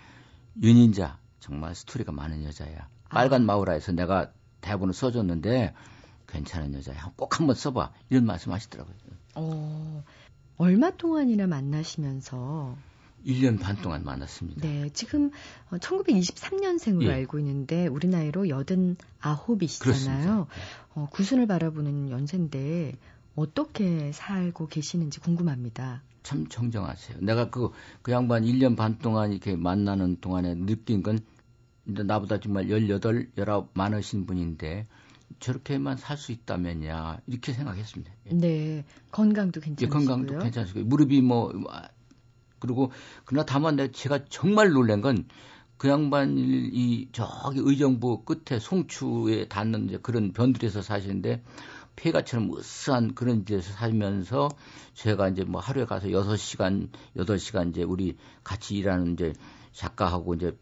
윤인자 0.61 1.17
정말 1.39 1.75
스토리가 1.75 2.11
많은 2.11 2.43
여자야. 2.43 2.89
빨간 3.09 3.45
마우라에서 3.45 3.91
내가 3.93 4.31
대본을 4.61 4.93
써줬는데 4.93 5.73
괜찮은 6.27 6.73
여자야. 6.75 7.13
꼭 7.15 7.39
한번 7.39 7.55
써봐. 7.55 7.93
이런 8.09 8.25
말씀하시더라고요. 8.25 8.95
어, 9.35 10.03
얼마 10.57 10.91
동안이나 10.91 11.47
만나시면서 11.47 12.75
1년 13.25 13.59
반 13.59 13.75
동안 13.77 14.03
만났습니다. 14.03 14.61
네, 14.61 14.89
지금 14.93 15.31
1923년생으로 15.71 17.03
예. 17.03 17.13
알고 17.13 17.39
있는데 17.39 17.87
우리 17.87 18.07
나이로 18.07 18.43
89이시잖아요. 18.43 20.47
어, 20.95 21.07
구순을 21.11 21.47
바라보는 21.47 22.09
연세인데 22.09 22.93
어떻게 23.35 24.11
살고 24.11 24.67
계시는지 24.67 25.19
궁금합니다. 25.19 26.01
참 26.23 26.47
정정하세요. 26.47 27.19
내가 27.21 27.49
그, 27.49 27.71
그 28.01 28.11
양반 28.11 28.43
1년 28.43 28.75
반 28.75 28.99
동안 28.99 29.31
이렇게 29.31 29.55
만나는 29.55 30.17
동안에 30.21 30.55
느낀 30.55 31.01
건 31.01 31.19
나보다 31.83 32.39
정말 32.39 32.69
18, 32.69 33.29
19 33.35 33.69
많으신 33.73 34.25
분인데 34.25 34.87
저렇게만 35.39 35.97
살 35.97 36.17
수 36.17 36.31
있다면야 36.31 37.21
이렇게 37.25 37.53
생각했습니다. 37.53 38.11
네, 38.33 38.85
건강도 39.11 39.59
괜찮으시고요. 39.59 40.01
예, 40.01 40.05
건강도 40.05 40.39
괜찮으시고 40.39 40.81
무릎이 40.81 41.21
뭐 41.21 41.51
그리고 42.61 42.91
그러나 43.25 43.45
다만 43.45 43.75
내가 43.75 43.91
제가 43.91 44.25
정말 44.29 44.69
놀란 44.69 45.01
건 45.01 45.25
그 45.81 45.89
양반 45.89 46.35
이 46.37 47.07
저기 47.11 47.59
의정부 47.59 48.23
끝에 48.23 48.59
송추에 48.59 49.47
닿는 49.47 49.87
이제 49.87 49.97
그런 49.97 50.31
변두리에서 50.31 50.83
사시는데 50.83 51.43
폐가처럼 51.95 52.55
으스한 52.55 53.15
그런 53.15 53.45
데서 53.45 53.73
살면서 53.73 54.49
제가 54.93 55.29
이제 55.29 55.43
뭐 55.43 55.59
하루에 55.59 55.85
가서 55.85 56.09
6시간, 56.09 56.91
8시간 57.17 57.71
이제 57.71 57.81
우리 57.81 58.15
같이 58.43 58.75
일하는 58.75 59.13
이제 59.13 59.33
작가하고 59.71 60.35
이제 60.35 60.55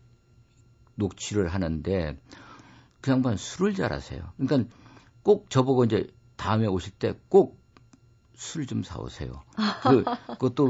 녹취를 0.96 1.50
하는데 1.50 2.18
그 3.02 3.12
양반 3.12 3.36
술을 3.36 3.74
잘하세요. 3.74 4.24
그러니까 4.38 4.74
꼭 5.22 5.50
저보고 5.50 5.84
이제 5.84 6.08
다음에 6.38 6.66
오실 6.66 6.94
때 6.94 7.12
꼭 7.28 7.60
술 8.40 8.66
좀 8.66 8.84
사오세요. 8.84 9.44
그, 9.84 10.06
그것도 10.40 10.70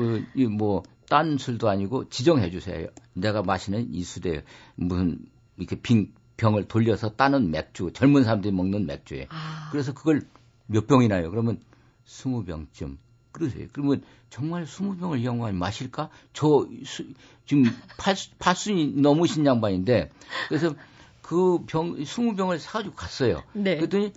뭐 0.50 0.82
딴 1.10 1.38
술도 1.38 1.70
아니고 1.70 2.10
지정해 2.10 2.52
주세요. 2.52 2.88
내가 3.14 3.42
마시는 3.42 3.94
이 3.94 4.04
술에 4.04 4.44
무슨 4.76 5.20
이렇게 5.58 5.76
빙 5.76 6.14
병을 6.38 6.68
돌려서 6.68 7.16
따는 7.16 7.52
맥주, 7.52 7.92
젊은 7.92 8.24
사람들이 8.24 8.54
먹는 8.54 8.86
맥주에. 8.86 9.28
아. 9.30 9.70
그래서 9.72 9.94
그걸 9.94 10.22
몇 10.68 10.88
병이나요? 10.88 11.30
그러면 11.32 11.60
20병쯤. 12.08 12.98
그러세요. 13.32 13.68
그러면 13.74 14.04
정말 14.30 14.66
20병을 14.66 15.20
이 15.20 15.26
양반이 15.26 15.58
마실까? 15.58 16.10
저 16.34 16.68
수, 16.86 17.06
지금 17.46 17.64
8순이 17.98 19.02
넘으신 19.02 19.46
양반인데 19.46 20.12
그래서 20.48 20.74
그 21.22 21.64
병, 21.68 21.96
20병을 21.96 22.58
사가지고 22.58 22.96
갔어요. 22.96 23.44
네. 23.54 23.76
그랬더니 23.76 24.14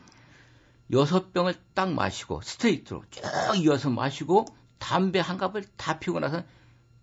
여섯 0.92 1.32
병을 1.32 1.54
딱 1.74 1.92
마시고 1.92 2.40
스트레이트로 2.42 3.02
쭉 3.10 3.22
이어서 3.62 3.90
마시고 3.90 4.46
담배 4.78 5.20
한 5.20 5.38
갑을 5.38 5.64
다 5.76 5.98
피우고 5.98 6.20
나서 6.20 6.42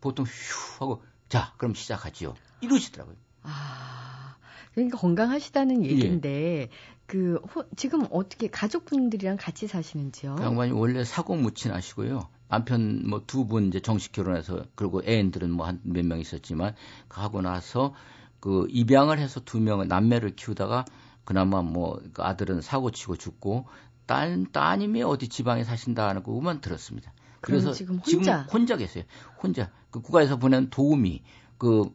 보통 0.02 0.26
휴 0.26 0.84
하고 0.84 1.04
자 1.30 1.54
그럼 1.58 1.74
시작하지요. 1.74 2.36
이러시더라고요. 2.62 3.16
아 3.44 4.36
그러니까 4.74 4.98
건강하시다는 4.98 5.84
얘기인데 5.86 6.30
예. 6.62 6.70
그 7.06 7.40
호, 7.56 7.64
지금 7.76 8.06
어떻게 8.12 8.48
가족분들이랑 8.50 9.38
같이 9.40 9.68
사시는지요? 9.68 10.36
그 10.36 10.44
양반이 10.44 10.72
원래 10.72 11.04
사고 11.04 11.36
무친 11.36 11.72
하시고요. 11.72 12.30
남편 12.50 13.08
뭐 13.08 13.26
두 13.26 13.46
분 13.46 13.68
이제 13.68 13.80
정식 13.80 14.12
결혼해서 14.12 14.66
그리고 14.76 15.02
애인들은 15.04 15.52
뭐 15.52 15.66
한 15.68 15.80
몇 15.84 16.06
명 16.06 16.20
있었지만 16.20 16.76
가고 17.08 17.42
나서 17.42 17.94
그 18.40 18.68
입양을 18.70 19.20
해서 19.20 19.40
두 19.44 19.60
명의 19.60 19.88
남매를 19.88 20.36
키우다가 20.36 20.86
그나마 21.26 21.62
뭐 21.62 22.00
그 22.14 22.24
아들은 22.24 22.62
사고 22.62 22.92
치고 22.92 23.18
죽고 23.18 23.68
딸 24.06 24.46
따님이 24.52 25.04
어디 25.04 25.28
지방에 25.28 25.64
사신다는 25.64 26.24
거만 26.24 26.62
들었습니다. 26.62 27.12
그래서 27.42 27.72
지금 27.74 27.98
혼자 28.00 28.44
지금 28.44 28.54
혼자 28.54 28.78
계세요. 28.78 29.04
혼자 29.42 29.72
그 29.92 30.02
국가에서 30.02 30.38
보낸 30.38 30.70
도우미 30.70 31.22
그 31.58 31.92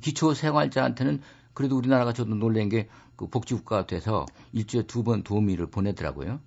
기초 0.00 0.34
생활자한테는 0.34 1.20
그래도 1.52 1.76
우리나라가 1.76 2.12
저도 2.12 2.34
놀란 2.34 2.68
게 2.68 2.88
그 3.16 3.28
복지국가가 3.28 3.86
돼서 3.86 4.26
일주일에 4.52 4.86
두 4.86 5.02
번 5.04 5.22
도우미를 5.22 5.66
보내더라고요. 5.66 6.40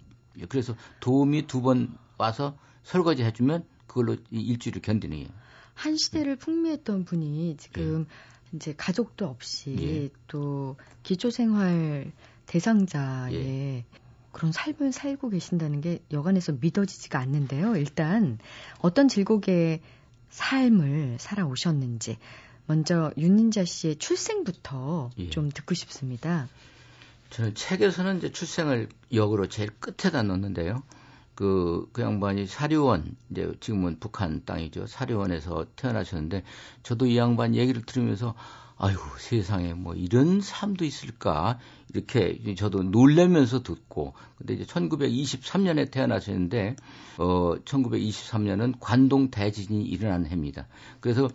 그래서 0.49 0.75
도우미 0.99 1.47
두 1.47 1.61
번 1.61 1.97
와서 2.17 2.57
설거지 2.83 3.23
해주면 3.23 3.65
그걸로 3.85 4.17
일주일을 4.31 4.81
견디는 4.81 5.17
거예요. 5.17 5.29
한 5.73 5.95
시대를 5.95 6.35
풍미했던 6.37 7.05
분이 7.05 7.57
지금 7.57 8.05
네. 8.05 8.55
이제 8.55 8.73
가족도 8.75 9.25
없이 9.27 9.75
예. 9.79 10.09
또 10.27 10.75
기초생활 11.03 12.11
대상자의 12.47 13.35
예. 13.35 13.85
그런 14.31 14.51
삶을 14.51 14.91
살고 14.91 15.29
계신다는 15.29 15.81
게 15.81 15.99
여간에서 16.11 16.53
믿어지지가 16.53 17.19
않는데요. 17.19 17.75
일단 17.75 18.39
어떤 18.79 19.07
질곡의 19.07 19.81
삶을 20.29 21.17
살아오셨는지 21.19 22.17
먼저 22.65 23.11
윤인자 23.17 23.65
씨의 23.65 23.95
출생부터 23.97 25.11
예. 25.17 25.29
좀 25.29 25.49
듣고 25.49 25.73
싶습니다. 25.73 26.47
저는 27.29 27.55
책에서는 27.55 28.17
이제 28.17 28.31
출생을 28.31 28.89
역으로 29.13 29.47
제일 29.47 29.69
끝에다 29.79 30.23
넣는데요. 30.23 30.83
그, 31.35 31.87
그 31.93 32.01
양반이 32.01 32.47
사료원, 32.47 33.15
이제 33.29 33.51
지금은 33.59 33.99
북한 33.99 34.43
땅이죠. 34.43 34.87
사료원에서 34.87 35.67
태어나셨는데, 35.75 36.43
저도 36.81 37.05
이 37.05 37.15
양반 37.15 37.53
얘기를 37.53 37.83
들으면서, 37.83 38.33
아유, 38.77 38.97
세상에 39.19 39.73
뭐 39.73 39.93
이런 39.93 40.41
삶도 40.41 40.83
있을까? 40.83 41.59
이렇게 41.93 42.39
저도 42.55 42.83
놀래면서 42.83 43.63
듣고, 43.63 44.13
근데 44.37 44.55
이제 44.55 44.65
1923년에 44.65 45.89
태어나셨는데, 45.89 46.75
어, 47.17 47.55
1923년은 47.63 48.75
관동 48.79 49.31
대지진이 49.31 49.83
일어난 49.83 50.25
해입니다. 50.25 50.67
그래서 50.99 51.29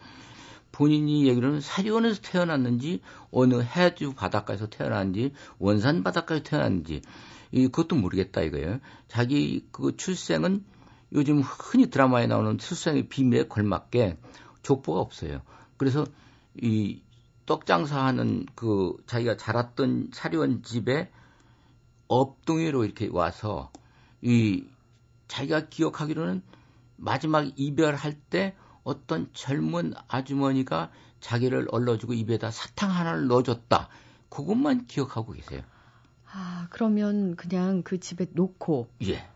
본인이 0.71 1.29
얘기로는 1.29 1.61
사료원에서 1.61 2.21
태어났는지, 2.23 3.01
어느 3.31 3.63
해주 3.63 4.15
바닷가에서 4.15 4.69
태어났는지, 4.69 5.33
원산 5.59 6.03
바닷가에서 6.03 6.45
태어났는지, 6.45 7.03
이 7.53 7.63
그것도 7.69 7.97
모르겠다 7.97 8.41
이거예요. 8.43 8.81
자기 9.09 9.67
그 9.71 9.97
출생은 9.97 10.65
요즘 11.13 11.41
흔히 11.43 11.91
드라마에 11.91 12.27
나오는 12.27 12.57
출생의 12.57 13.09
비밀에 13.09 13.47
걸맞게 13.47 14.17
족보가 14.63 15.01
없어요. 15.01 15.43
그래서 15.77 16.07
이 16.61 17.03
떡 17.47 17.67
장사하는 17.67 18.47
그 18.55 18.97
자기가 19.07 19.37
자랐던 19.37 20.11
사리원 20.13 20.63
집에 20.63 21.11
업동이로 22.09 22.85
이렇게 22.85 23.09
와서 23.11 23.73
이 24.21 24.65
자기가 25.29 25.69
기억하기로는 25.69 26.43
마지막 26.97 27.51
이별할 27.57 28.15
때 28.15 28.55
어떤 28.85 29.29
젊은 29.33 29.95
아주머니가 30.09 30.91
자기를 31.21 31.69
얼러주고 31.71 32.15
입에다 32.15 32.51
사탕 32.51 32.91
하나를 32.91 33.27
넣어줬다. 33.29 33.89
그것만 34.29 34.87
기억하고 34.87 35.33
계세요. 35.33 35.63
아, 36.27 36.67
그러면 36.71 37.37
그냥 37.37 37.83
그 37.83 38.01
집에 38.01 38.27
놓고 38.33 38.89
예. 39.05 39.29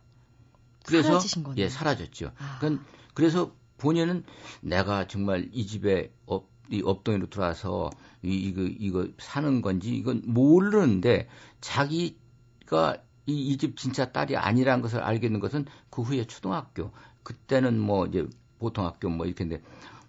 그래서 0.84 1.08
사라지신 1.08 1.42
거네요. 1.42 1.64
예, 1.64 1.68
사라졌죠. 1.68 2.32
아. 2.38 2.58
그건 2.60 2.80
그래서 3.14 3.52
본인은 3.78 4.24
내가 4.60 5.06
정말 5.06 5.48
이 5.52 5.66
집에 5.66 6.12
업, 6.26 6.48
이 6.70 6.82
업동으로 6.84 7.28
들어와서 7.28 7.90
이, 8.22 8.34
이거 8.34 8.62
이거 8.62 9.08
사는 9.18 9.62
건지 9.62 9.94
이건 9.94 10.22
모르는데 10.26 11.28
자기가 11.60 12.96
이집 13.26 13.76
진짜 13.76 14.12
딸이 14.12 14.36
아니라는 14.36 14.82
것을 14.82 15.00
알게 15.00 15.28
된 15.28 15.40
것은 15.40 15.66
그 15.90 16.02
후에 16.02 16.26
초등학교 16.26 16.92
그때는 17.22 17.78
뭐 17.78 18.06
이제 18.06 18.26
보통 18.58 18.84
학교 18.86 19.08
뭐 19.08 19.26
이렇게인데 19.26 19.62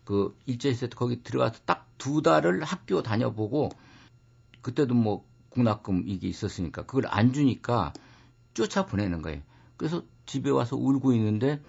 그 0.06 0.38
일제 0.46 0.74
시대 0.74 0.88
거기 0.88 1.22
들어가서 1.24 1.60
딱 1.66 1.88
두 1.98 2.22
달을 2.22 2.64
학교 2.64 3.02
다녀보고 3.02 3.70
그때도 4.62 4.94
뭐 4.94 5.26
국납금 5.50 6.04
이게 6.08 6.28
있었으니까 6.28 6.86
그걸 6.86 7.06
안 7.08 7.34
주니까 7.34 7.94
쫓아 8.54 8.86
보내는 8.86 9.22
거예요. 9.22 9.42
그래서 9.76 10.04
집에 10.26 10.50
와서 10.50 10.76
울고 10.76 11.14
있는데 11.14 11.62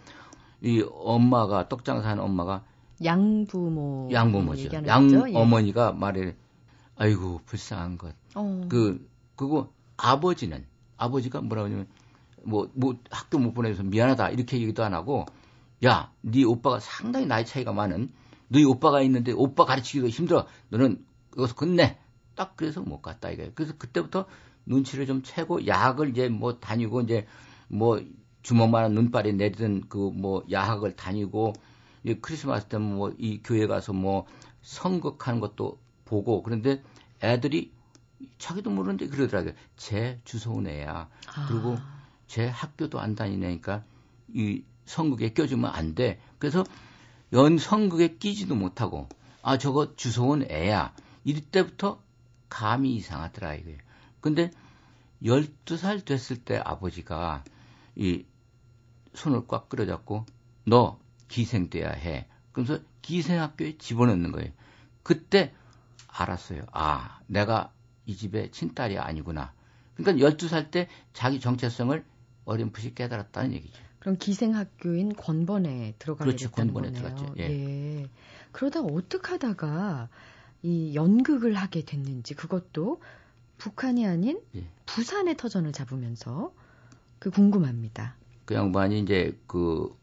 이 0.63 0.85
엄마가 0.91 1.69
떡장사하는 1.69 2.23
엄마가 2.23 2.65
양부모 3.05 4.09
양부모죠. 4.13 4.71
양 4.87 5.11
예. 5.11 5.35
어머니가 5.37 5.93
말해 5.93 6.35
아이고 6.97 7.41
불쌍한 7.47 7.99
것. 7.99 8.15
어. 8.35 8.67
그 8.69 9.09
그거 9.37 9.73
아버지는 9.97 10.65
아버지가 10.97 11.41
뭐라 11.41 11.63
그러냐면 11.63 11.87
뭐, 12.45 12.71
뭐 12.75 12.97
학교 13.11 13.39
못 13.39 13.53
보내서 13.53 13.83
미안하다 13.83 14.31
이렇게 14.31 14.61
얘기도 14.61 14.85
안 14.85 14.95
하고 14.95 15.27
야, 15.85 16.13
네 16.23 16.45
오빠가 16.45 16.81
상당히 16.81 17.27
나이 17.27 17.45
차이가 17.47 17.73
많은 17.73 18.11
너희 18.49 18.65
오빠가 18.65 19.01
있는데 19.03 19.33
오빠 19.33 19.65
가르치기도 19.65 20.09
힘들어. 20.09 20.47
너는 20.71 21.05
그것서 21.31 21.55
끝내. 21.55 21.99
딱 22.35 22.57
그래서 22.57 22.81
못 22.81 23.03
갔다 23.03 23.31
이거예요. 23.31 23.53
그래서 23.55 23.75
그때부터 23.77 24.27
눈치를 24.67 25.07
좀 25.07 25.23
채고 25.23 25.67
약을 25.67 26.11
이제 26.11 26.29
뭐 26.29 26.59
다니고 26.59 27.03
이제 27.03 27.27
뭐 27.69 28.01
주먹만한 28.43 28.93
눈발이 28.93 29.35
내리던 29.35 29.89
그 29.89 30.11
뭐 30.11 30.45
야학을 30.51 30.97
다니고 30.97 31.53
이 31.53 31.59
크리스마스 32.15 32.67
때 32.67 32.77
뭐 32.79 33.15
이 33.19 33.41
교회 33.43 33.67
가서 33.67 33.93
뭐 33.93 34.27
성극하는 34.63 35.41
것도 35.41 35.79
보고 36.05 36.43
그런데 36.43 36.83
애들이 37.23 37.73
자기도 38.39 38.71
모르는데 38.71 39.07
그러더라고요. 39.09 39.53
제 39.77 40.21
주소온 40.25 40.67
애야. 40.67 41.09
아. 41.27 41.47
그리고 41.49 41.77
제 42.27 42.47
학교도 42.47 43.01
안 43.01 43.15
다니니까 43.15 43.85
이 44.35 44.63
성극에 44.87 45.33
껴주면 45.33 45.71
안 45.71 45.95
돼. 45.95 46.21
그래서 46.39 46.65
연 47.33 47.59
성극에 47.59 48.17
끼지도 48.17 48.55
못하고 48.55 49.09
아 49.43 49.59
저거 49.59 49.95
주워온 49.97 50.47
애야. 50.51 50.95
이럴 51.25 51.43
때부터 51.43 52.03
감이 52.49 52.95
이상하더라 52.97 53.55
이거예요. 53.55 53.79
근데 54.21 54.51
12살 55.23 56.05
됐을 56.05 56.37
때 56.37 56.61
아버지가 56.65 57.45
이 57.97 58.25
손을 59.15 59.47
꽉 59.47 59.69
끌어잡고 59.69 60.25
너 60.65 60.99
기생돼야 61.29 61.91
해. 61.91 62.27
그러면서 62.53 62.83
기생학교에 63.03 63.79
집어넣는 63.79 64.33
거예요. 64.33 64.51
그때 65.03 65.53
알았어요. 66.09 66.65
아, 66.73 67.21
내가 67.27 67.73
이 68.07 68.17
집의 68.17 68.51
친딸이 68.51 68.99
아니구나. 68.99 69.53
그러니까 69.95 70.27
12살 70.29 70.71
때 70.71 70.89
자기 71.13 71.41
정체성을 71.41 72.05
어렴풋이 72.45 72.95
깨달았다는 72.95 73.53
얘기죠. 73.53 73.81
그럼 73.99 74.17
기생학교인 74.17 75.15
권번에 75.15 75.95
들어가게 75.99 76.25
그렇죠. 76.31 76.49
됐다는 76.49 76.73
권번에 76.73 76.93
거네요. 76.93 77.15
들어갔죠. 77.17 77.35
예. 77.39 77.51
예. 78.03 78.09
그러다 78.53 78.81
어떻게 78.81 79.33
하다가 79.33 80.09
이 80.63 80.95
연극을 80.95 81.55
하게 81.55 81.85
됐는지 81.85 82.35
그것도 82.35 83.03
북한이 83.59 84.07
아닌 84.07 84.41
예. 84.57 84.65
부산의 84.87 85.37
터전을 85.37 85.73
잡으면서 85.73 86.55
그 87.19 87.31
궁금합니다. 87.31 88.17
그 88.45 88.55
양반이 88.55 89.01
이제 89.01 89.39
그 89.47 89.95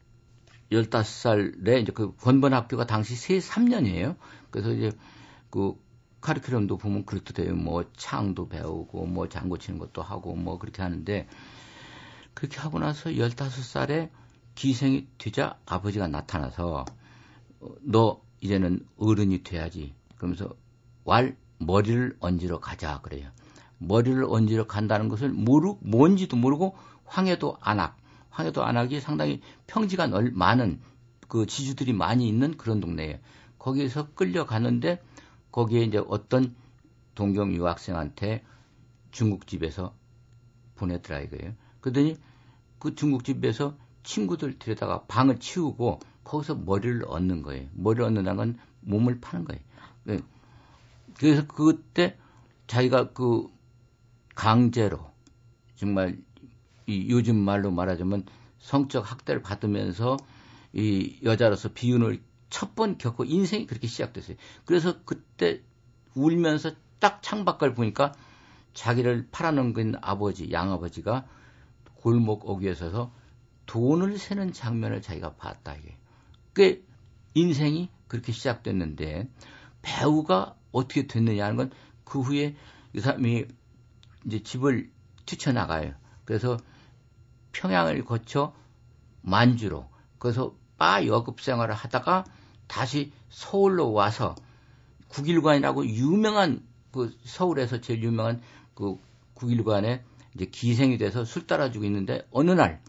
15살에 0.70 1.82
이제 1.82 1.92
그 1.92 2.14
권번 2.16 2.54
학교가 2.54 2.86
당시 2.86 3.14
세 3.14 3.38
3년이에요. 3.38 4.16
그래서 4.50 4.72
이제 4.72 4.92
그 5.50 5.74
카리큘럼도 6.20 6.78
보면 6.78 7.04
그렇게 7.06 7.32
돼요. 7.32 7.54
뭐 7.54 7.84
창도 7.96 8.48
배우고 8.48 9.06
뭐 9.06 9.28
장구 9.28 9.58
치는 9.58 9.78
것도 9.78 10.02
하고 10.02 10.34
뭐 10.34 10.58
그렇게 10.58 10.82
하는데 10.82 11.28
그렇게 12.34 12.58
하고 12.58 12.78
나서 12.78 13.10
15살에 13.10 14.10
기생이 14.54 15.06
되자 15.18 15.58
아버지가 15.66 16.08
나타나서 16.08 16.84
어, 17.60 17.68
너 17.82 18.20
이제는 18.40 18.86
어른이 18.96 19.42
돼야지. 19.42 19.94
그러면서 20.16 20.54
왈 21.04 21.36
머리를 21.58 22.16
얹으러 22.20 22.60
가자 22.60 23.00
그래요. 23.00 23.30
머리를 23.78 24.24
얹으러 24.24 24.66
간다는 24.66 25.08
것을 25.08 25.30
모르 25.30 25.74
뭔지도 25.80 26.36
모르고 26.36 26.76
황해도 27.04 27.56
안악 27.60 27.96
황해도 28.36 28.62
안악이 28.62 29.00
상당히 29.00 29.40
평지가 29.66 30.08
넓 30.08 30.34
많은 30.34 30.78
그 31.26 31.46
지주들이 31.46 31.94
많이 31.94 32.28
있는 32.28 32.58
그런 32.58 32.80
동네예요. 32.80 33.18
거기에서 33.58 34.12
끌려가는데 34.12 35.02
거기에 35.50 35.84
이제 35.84 36.02
어떤 36.06 36.54
동경 37.14 37.54
유학생한테 37.54 38.44
중국집에서 39.10 39.94
보내더라 40.74 41.20
이거예요. 41.20 41.54
그러더니 41.80 42.18
그 42.78 42.94
중국집에서 42.94 43.74
친구들 44.02 44.58
데려다가 44.58 45.04
방을 45.04 45.40
치우고 45.40 46.00
거기서 46.22 46.56
머리를 46.56 47.04
얻는 47.06 47.40
거예요. 47.40 47.68
머리를 47.72 48.04
얻는다는 48.04 48.36
건 48.36 48.58
몸을 48.82 49.18
파는 49.20 49.46
거예요. 49.46 49.62
네. 50.04 50.20
그래서 51.14 51.46
그때 51.46 52.18
자기가 52.66 53.12
그 53.12 53.48
강제로 54.34 55.10
정말 55.76 56.18
이 56.86 57.08
요즘 57.10 57.36
말로 57.36 57.70
말하자면 57.70 58.24
성적 58.58 59.10
학대를 59.10 59.42
받으면서 59.42 60.16
이 60.72 61.18
여자로서 61.24 61.72
비운을 61.72 62.22
첫 62.50 62.74
번 62.74 62.96
겪고 62.98 63.24
인생이 63.24 63.66
그렇게 63.66 63.86
시작됐어요. 63.86 64.36
그래서 64.64 65.02
그때 65.04 65.62
울면서 66.14 66.72
딱 67.00 67.22
창밖을 67.22 67.74
보니까 67.74 68.12
자기를 68.74 69.28
팔아넘긴 69.32 69.94
아버지, 70.00 70.50
양아버지가 70.52 71.26
골목 71.94 72.48
어귀에 72.48 72.74
서서 72.74 73.12
돈을 73.66 74.18
세는 74.18 74.52
장면을 74.52 75.02
자기가 75.02 75.34
봤다 75.34 75.74
이게. 75.74 75.96
꽤 76.54 76.82
인생이 77.34 77.90
그렇게 78.08 78.32
시작됐는데 78.32 79.28
배우가 79.82 80.56
어떻게 80.72 81.06
됐느냐 81.06 81.44
하는 81.44 81.56
건 81.56 81.70
그 82.06 82.20
후에 82.20 82.54
이 82.94 83.00
사람이 83.00 83.44
이제 84.26 84.42
집을 84.42 84.90
뛰쳐나가요. 85.26 85.92
그래서 86.24 86.56
평양을 87.60 88.04
거쳐 88.04 88.54
만주로 89.22 89.88
그래서 90.18 90.54
바 90.76 91.04
여급 91.06 91.40
생활을 91.40 91.74
하다가 91.74 92.24
다시 92.66 93.12
서울로 93.28 93.92
와서 93.92 94.34
국일관이라고 95.08 95.86
유명한 95.86 96.66
그 96.92 97.16
서울에서 97.24 97.80
제일 97.80 98.02
유명한 98.02 98.40
그 98.74 98.96
국일관에 99.34 100.04
이제 100.34 100.46
기생이 100.46 100.98
돼서 100.98 101.24
술 101.24 101.46
따라주고 101.46 101.84
있는데 101.84 102.26
어느 102.30 102.50
날 102.50 102.80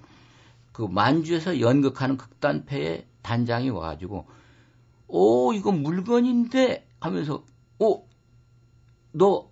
그 0.77 0.83
만주에서 0.83 1.59
연극하는 1.59 2.17
극단패의 2.17 3.07
단장이 3.23 3.71
와가지고 3.71 4.27
오 5.07 5.51
이거 5.53 5.71
물건인데 5.71 6.87
하면서 6.99 7.43
오너 7.79 9.49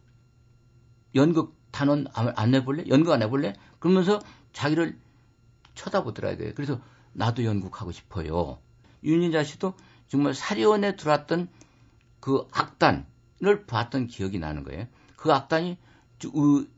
연극 1.15 1.55
단원 1.71 2.05
안 2.13 2.53
해볼래? 2.53 2.83
연극 2.89 3.11
안 3.11 3.23
해볼래? 3.23 3.53
그러면서 3.79 4.19
자기를 4.53 4.99
쳐다보더라 5.75 6.31
이거예요. 6.31 6.53
그래서 6.55 6.79
나도 7.13 7.43
연극하고 7.43 7.91
싶어요. 7.91 8.59
윤인자 9.03 9.43
씨도 9.43 9.75
정말 10.07 10.33
사리원에 10.33 10.95
들어왔던 10.95 11.47
그 12.19 12.47
악단을 12.51 13.65
봤던 13.67 14.07
기억이 14.07 14.39
나는 14.39 14.63
거예요. 14.63 14.87
그 15.15 15.31
악단이 15.31 15.77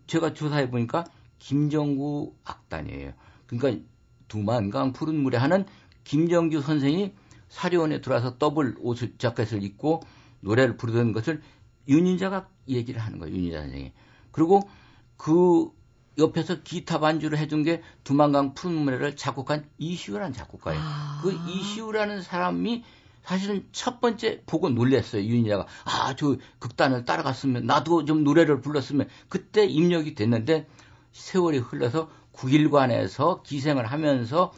제가 0.07 0.33
조사해 0.33 0.69
보니까 0.69 1.05
김정구 1.39 2.35
악단이에요. 2.43 3.13
그러니까 3.45 3.83
두만강 4.27 4.93
푸른 4.93 5.15
물에 5.15 5.37
하는 5.37 5.65
김정규 6.03 6.61
선생이 6.61 7.13
사리원에 7.47 8.01
들어와서 8.01 8.37
더블 8.37 8.75
옷을 8.79 9.17
자켓을 9.17 9.63
입고 9.63 10.01
노래를 10.41 10.75
부르던 10.77 11.13
것을 11.13 11.41
윤인자가 11.87 12.49
얘기를 12.67 12.99
하는 12.99 13.19
거예요. 13.19 13.35
윤인자 13.35 13.61
선생이. 13.61 13.93
그리고 14.31 14.69
그 15.15 15.71
옆에서 16.17 16.61
기타 16.63 16.99
반주를 16.99 17.37
해준 17.37 17.63
게 17.63 17.81
두만강 18.03 18.53
물에를 18.63 19.15
작곡한 19.15 19.65
이시우라는 19.77 20.33
작곡가예요. 20.33 20.81
아. 20.83 21.19
그 21.21 21.31
이시우라는 21.47 22.21
사람이 22.21 22.83
사실은 23.23 23.67
첫 23.73 23.99
번째 23.99 24.41
보고 24.45 24.69
놀랬어요. 24.69 25.21
윤인자가 25.21 25.67
아 25.83 26.15
저 26.15 26.37
극단을 26.59 27.03
따라갔으면 27.05 27.65
나도 27.65 28.05
좀 28.05 28.23
노래를 28.23 28.61
불렀으면 28.61 29.09
그때 29.27 29.65
입력이 29.65 30.15
됐는데 30.15 30.67
세월이 31.11 31.59
흘러서 31.59 32.09
국일관에서 32.31 33.41
기생을 33.43 33.85
하면서 33.85 34.53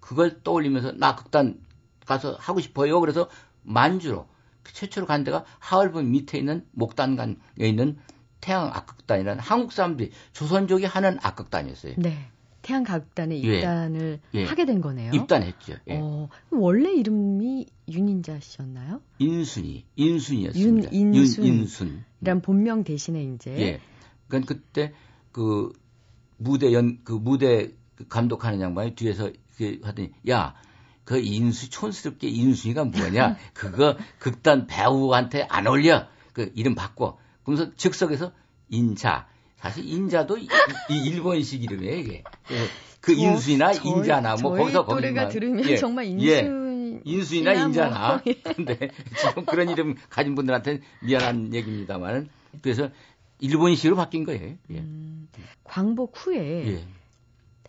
그걸 0.00 0.42
떠올리면서 0.42 0.92
나 0.92 1.16
극단 1.16 1.60
가서 2.06 2.36
하고 2.38 2.60
싶어요. 2.60 3.00
그래서 3.00 3.28
만주로 3.62 4.26
최초로 4.72 5.06
간 5.06 5.24
데가 5.24 5.44
하얼빈 5.58 6.10
밑에 6.10 6.38
있는 6.38 6.66
목단간에 6.72 7.36
있는 7.58 7.98
태양 8.44 8.66
악극단이라는 8.66 9.40
한국 9.40 9.72
사람들이 9.72 10.10
조선족이 10.34 10.84
하는 10.84 11.16
악극단이었어요. 11.22 11.94
네. 11.96 12.28
태양 12.60 12.82
가극단에 12.82 13.42
예. 13.42 13.56
입단을 13.56 14.20
예. 14.34 14.40
예. 14.40 14.44
하게 14.44 14.66
된 14.66 14.82
거네요. 14.82 15.12
입단했죠. 15.14 15.76
예. 15.88 15.98
어, 15.98 16.28
원래 16.50 16.92
이름이 16.92 17.66
윤인자 17.88 18.40
씨였나요? 18.40 19.00
인순이, 19.18 19.86
인순이었습니다. 19.96 20.92
윤 20.92 21.14
인순. 21.14 21.44
인순. 21.44 22.04
이란 22.20 22.42
본명 22.42 22.84
대신에 22.84 23.22
이제. 23.22 23.50
예. 23.58 23.80
그러니까 24.28 24.54
그때 24.54 24.92
그 25.32 25.72
무대 26.36 26.74
연, 26.74 26.98
그 27.02 27.12
무대 27.12 27.70
감독하는 28.10 28.60
양반이 28.60 28.94
뒤에서 28.94 29.30
하더니, 29.82 30.10
야, 30.28 30.54
그 31.04 31.18
인수, 31.18 31.70
촌스럽게 31.70 32.28
인순이가 32.28 32.84
뭐냐? 32.84 33.38
그거 33.54 33.96
극단 34.18 34.66
배우한테 34.66 35.46
안 35.48 35.66
어울려. 35.66 36.06
그 36.34 36.52
이름 36.54 36.74
바꿔. 36.74 37.18
그러면서 37.44 37.74
즉석에서 37.76 38.32
인자. 38.68 39.28
사실 39.56 39.88
인자도 39.88 40.36
이, 40.36 40.48
이 40.90 41.08
일본식 41.08 41.62
이름이에요, 41.62 41.96
이게. 41.96 42.24
그 43.00 43.14
저, 43.14 43.22
인수이나 43.22 43.72
저, 43.72 43.88
인자나 43.88 44.36
뭐 44.36 44.56
거기서 44.56 44.84
거기서 44.84 44.94
노래가 44.94 45.28
들으면 45.28 45.64
예, 45.66 45.76
정말 45.76 46.06
인수 46.06 46.26
예, 46.26 47.00
인수이나 47.04 47.52
인자나. 47.52 48.22
뭐. 48.24 48.34
근데 48.56 48.90
지금 49.18 49.44
그런 49.44 49.68
이름 49.68 49.94
가진 50.10 50.34
분들한테 50.34 50.80
미안한 51.02 51.54
얘기입니다만은 51.54 52.28
그래서 52.62 52.90
일본식으로 53.40 53.96
바뀐 53.96 54.24
거예요. 54.24 54.54
예. 54.70 54.78
음, 54.78 55.28
광복 55.64 56.12
후에 56.14 56.66
예. 56.68 56.86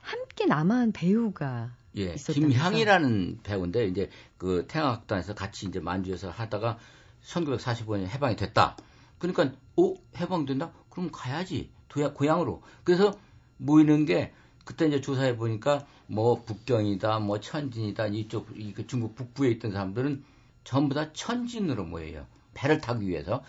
함께 0.01 0.45
남아한 0.45 0.91
배우가 0.91 1.71
예, 1.95 2.13
김향이라는 2.15 3.39
배우인데 3.43 3.87
이제 3.87 4.09
그 4.37 4.65
태양학단에서 4.67 5.33
같이 5.33 5.65
이제 5.65 5.79
만주에서 5.79 6.29
하다가 6.29 6.77
1945년에 7.25 8.07
해방이 8.07 8.35
됐다. 8.35 8.77
그러니까 9.19 9.51
오 9.75 9.95
해방된다? 10.17 10.71
그럼 10.89 11.09
가야지 11.11 11.69
도야 11.87 12.13
고향으로. 12.13 12.61
그래서 12.83 13.17
모이는 13.57 14.05
게 14.05 14.33
그때 14.63 14.87
이제 14.87 15.01
조사해 15.01 15.37
보니까 15.37 15.85
뭐 16.07 16.43
북경이다, 16.43 17.19
뭐 17.19 17.39
천진이다 17.39 18.07
이쪽 18.07 18.47
그 18.47 18.87
중국 18.87 19.15
북부에 19.15 19.49
있던 19.51 19.71
사람들은 19.71 20.23
전부 20.63 20.95
다 20.95 21.13
천진으로 21.13 21.85
모여요. 21.85 22.25
배를 22.53 22.81
타기 22.81 23.07
위해서. 23.07 23.43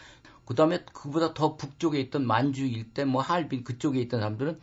그 0.45 0.55
다음에 0.55 0.85
그보다 0.93 1.35
더 1.35 1.57
북쪽에 1.57 1.99
있던 2.01 2.27
만주 2.27 2.67
일대, 2.67 3.05
뭐 3.05 3.21
할빈 3.21 3.65
그쪽에 3.65 4.01
있던 4.03 4.21
사람들은 4.21 4.61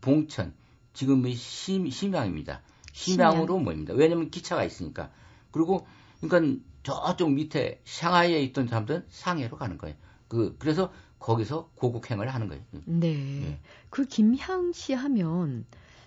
봉천, 0.00 0.54
지금의 0.94 1.34
심, 1.34 1.90
심양입니다. 1.90 2.62
심양으로 2.92 3.58
모입니다. 3.58 3.92
왜냐하면 3.94 4.30
기차가 4.30 4.64
있으니까. 4.64 5.10
그리고 5.50 5.86
그러니까 6.20 6.60
저쪽 6.82 7.32
밑에 7.32 7.80
샹하이에 7.84 8.42
있던 8.44 8.68
사람들은 8.68 9.06
상해로 9.10 9.56
가는 9.58 9.76
거예요. 9.76 9.96
그 10.30 10.56
그래서 10.58 10.92
거기서 11.18 11.70
고국행을 11.74 12.32
하는 12.32 12.48
거예요. 12.48 12.62
네. 12.86 13.14
네. 13.14 13.60
그 13.90 14.06
김향 14.06 14.72
씨 14.72 14.94
하면 14.94 15.66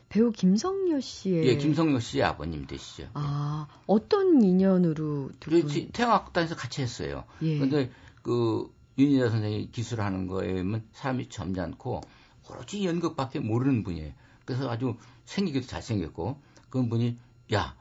배우 0.10 0.32
김성녀 0.32 1.00
씨의 1.02 1.46
예, 1.46 1.58
김성녀 1.58 2.00
씨의 2.00 2.24
아버님 2.24 2.66
되시죠. 2.66 3.10
아, 3.14 3.68
어떤 3.86 4.42
인연으로 4.42 5.32
두 5.40 5.50
분? 5.52 5.92
태양학단에서 5.92 6.56
같이 6.56 6.82
했어요. 6.82 7.26
예. 7.42 7.60
근데 7.60 7.92
그 8.22 8.74
윤희자 8.98 9.30
선생이 9.30 9.72
기술하는 9.72 10.28
거에는 10.28 10.84
사람이 10.94 11.30
점잖고 11.30 12.02
오로지 12.50 12.86
연극밖에 12.86 13.40
모르는 13.40 13.84
분이에요. 13.84 14.14
그래서 14.46 14.70
아주 14.70 14.96
생기기도 15.26 15.68
잘생겼고 15.68 16.40
그런 16.70 16.90
분이 16.90 17.18
야, 17.54 17.76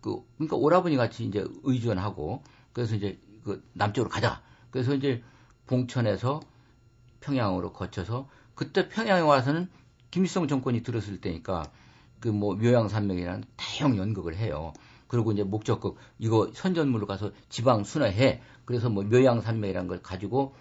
그 0.00 0.22
그러니까 0.36 0.56
오라버니 0.56 0.96
같이 0.96 1.24
이제 1.24 1.44
의존하고 1.64 2.42
그래서 2.72 2.94
이제 2.94 3.18
그 3.42 3.64
남쪽으로 3.72 4.08
가자. 4.08 4.42
그래서 4.70 4.94
이제 4.94 5.22
봉천에서 5.70 6.40
평양으로 7.20 7.72
거쳐서 7.72 8.28
그때 8.56 8.88
평양에 8.88 9.20
와서는 9.22 9.70
김일성 10.10 10.48
정권이 10.48 10.82
들었을 10.82 11.20
때니까 11.20 11.70
그 12.20 12.28
뭐 12.28 12.54
묘양산맥이라는 12.56 13.44
대형 13.56 13.96
연극을 13.96 14.36
해요. 14.36 14.72
그리고 15.08 15.32
이제 15.32 15.42
목적극 15.44 15.96
이거 16.18 16.50
선전물로 16.52 17.06
가서 17.06 17.32
지방 17.48 17.84
순회해. 17.84 18.42
그래서 18.66 18.90
뭐 18.90 19.04
묘양산맥이라는 19.04 19.88
걸 19.88 20.02
가지고 20.02 20.54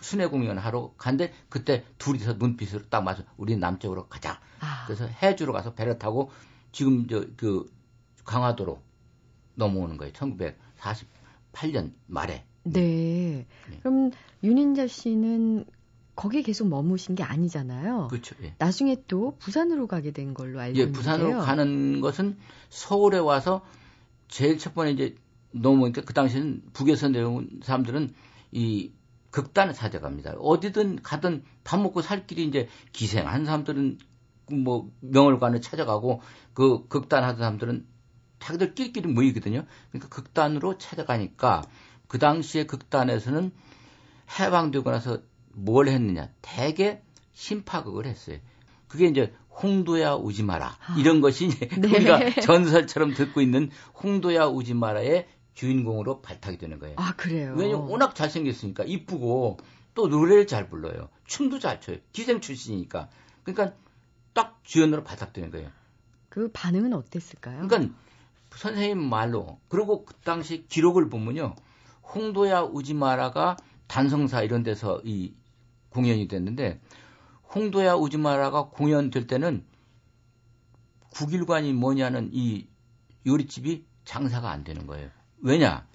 순회 0.00 0.26
공연하러 0.26 0.94
간데 0.98 1.32
그때 1.48 1.84
둘이서 1.98 2.34
눈빛으로 2.34 2.88
딱 2.90 3.02
맞아 3.02 3.24
우리 3.36 3.56
남쪽으로 3.56 4.08
가자. 4.08 4.40
아. 4.60 4.84
그래서 4.86 5.06
해주로 5.06 5.52
가서 5.52 5.74
배를 5.74 5.98
타고 5.98 6.30
지금 6.72 7.08
저 7.08 7.26
그 7.36 7.70
강화도로 8.24 8.80
넘어오는 9.56 9.96
거예요. 9.96 10.12
1948년 10.12 11.92
말에. 12.06 12.44
네. 12.64 13.46
네. 13.70 13.78
그럼 13.80 14.10
윤인자 14.42 14.86
씨는 14.86 15.64
거기 16.14 16.42
계속 16.42 16.68
머무신 16.68 17.14
게 17.14 17.22
아니잖아요. 17.22 18.08
그렇죠. 18.10 18.34
예. 18.42 18.54
나중에 18.58 18.96
또 19.08 19.36
부산으로 19.38 19.86
가게 19.86 20.10
된 20.10 20.34
걸로 20.34 20.60
알고 20.60 20.78
예, 20.78 20.82
있는데요. 20.82 20.92
부산으로 20.92 21.38
가는 21.40 22.00
것은 22.00 22.36
서울에 22.68 23.18
와서 23.18 23.64
제일 24.28 24.58
첫 24.58 24.74
번에 24.74 24.90
이제 24.90 25.16
넘어오니까 25.52 26.02
그 26.02 26.14
당시에는 26.14 26.62
북에서 26.72 27.08
내려온 27.08 27.60
사람들은 27.62 28.12
이 28.52 28.92
극단을 29.30 29.72
찾아갑니다. 29.72 30.34
어디든 30.38 31.02
가든 31.02 31.44
밥 31.64 31.80
먹고 31.80 32.02
살 32.02 32.26
길이 32.26 32.44
이제 32.44 32.68
기생한 32.92 33.46
사람들은 33.46 33.98
뭐 34.52 34.90
명월관을 35.00 35.62
찾아가고 35.62 36.20
그 36.52 36.86
극단 36.88 37.24
하던 37.24 37.38
사람들은 37.38 37.86
자기들 38.40 38.74
끼리끼리 38.74 39.08
모이거든요. 39.08 39.64
그러니까 39.90 40.08
극단으로 40.14 40.76
찾아가니까 40.76 41.62
그 42.12 42.18
당시에 42.18 42.66
극단에서는 42.66 43.52
해방되고 44.38 44.90
나서 44.90 45.22
뭘 45.54 45.88
했느냐. 45.88 46.28
대개 46.42 47.00
심파극을 47.32 48.04
했어요. 48.04 48.36
그게 48.86 49.06
이제 49.06 49.32
홍도야 49.48 50.16
우지 50.16 50.42
마라. 50.42 50.76
아. 50.78 50.96
이런 50.98 51.22
것이 51.22 51.46
이제 51.46 51.66
네. 51.68 51.88
우리가 51.88 52.42
전설처럼 52.42 53.14
듣고 53.14 53.40
있는 53.40 53.70
홍도야 54.02 54.44
우지 54.44 54.74
마라의 54.74 55.26
주인공으로 55.54 56.20
발탁이 56.20 56.58
되는 56.58 56.78
거예요. 56.78 56.96
아, 56.98 57.14
그래요? 57.16 57.54
왜냐면 57.56 57.86
워낙 57.88 58.14
잘생겼으니까 58.14 58.84
이쁘고 58.84 59.56
또 59.94 60.08
노래를 60.08 60.46
잘 60.46 60.68
불러요. 60.68 61.08
춤도 61.24 61.60
잘 61.60 61.80
춰요. 61.80 61.96
기생 62.12 62.42
출신이니까. 62.42 63.08
그러니까 63.42 63.74
딱 64.34 64.60
주연으로 64.64 65.02
발탁되는 65.02 65.50
거예요. 65.50 65.70
그 66.28 66.50
반응은 66.52 66.92
어땠을까요? 66.92 67.66
그러니까 67.66 67.94
선생님 68.54 69.02
말로 69.02 69.60
그리고 69.68 70.04
그 70.04 70.12
당시 70.16 70.66
기록을 70.68 71.08
보면요. 71.08 71.56
홍도야 72.14 72.62
우지 72.62 72.94
마라가 72.94 73.56
단성사 73.86 74.42
이런 74.42 74.62
데서 74.62 75.00
이 75.04 75.34
공연이 75.90 76.26
됐는데 76.28 76.80
홍도야 77.54 77.94
우즈마라가 77.94 78.68
공연될 78.70 79.26
때는 79.26 79.64
국일관이 81.10 81.72
뭐냐는 81.74 82.30
이 82.32 82.66
요리집이 83.26 83.84
장사가 84.04 84.50
안 84.50 84.64
되는 84.64 84.86
거예요. 84.86 85.10
왜냐? 85.42 85.86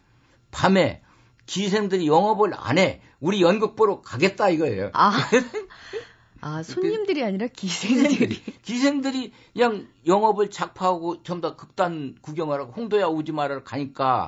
밤에 0.52 1.02
기생들이 1.48 2.08
영업을 2.08 2.54
안 2.56 2.78
해. 2.78 3.02
우리 3.20 3.42
연극 3.42 3.76
보러 3.76 4.02
가겠다 4.02 4.50
이거예요. 4.50 4.92
아, 4.94 5.12
아 6.42 6.62
손님들이 6.62 7.24
아니라 7.24 7.48
기생들이. 7.48 8.44
기생들이 8.62 9.34
그냥 9.54 9.88
영업을 10.06 10.52
작파하고 10.52 11.24
전부 11.24 11.50
다 11.50 11.56
극단 11.56 12.16
구경하라고 12.22 12.74
홍도야 12.74 13.08
오지 13.08 13.32
마라 13.32 13.64
가니까 13.64 14.28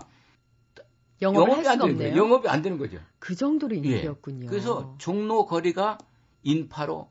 영업을 1.21 1.49
영업이 1.49 1.67
할 1.67 1.73
수가 1.75 1.85
없네요. 1.85 2.15
영업이 2.15 2.47
안 2.47 2.61
되는 2.61 2.77
거죠. 2.77 2.99
그 3.19 3.35
정도로 3.35 3.75
예. 3.75 3.77
인기였군요. 3.77 4.45
예. 4.45 4.49
그래서 4.49 4.95
종로 4.97 5.45
거리가 5.45 5.97
인파로 6.43 7.09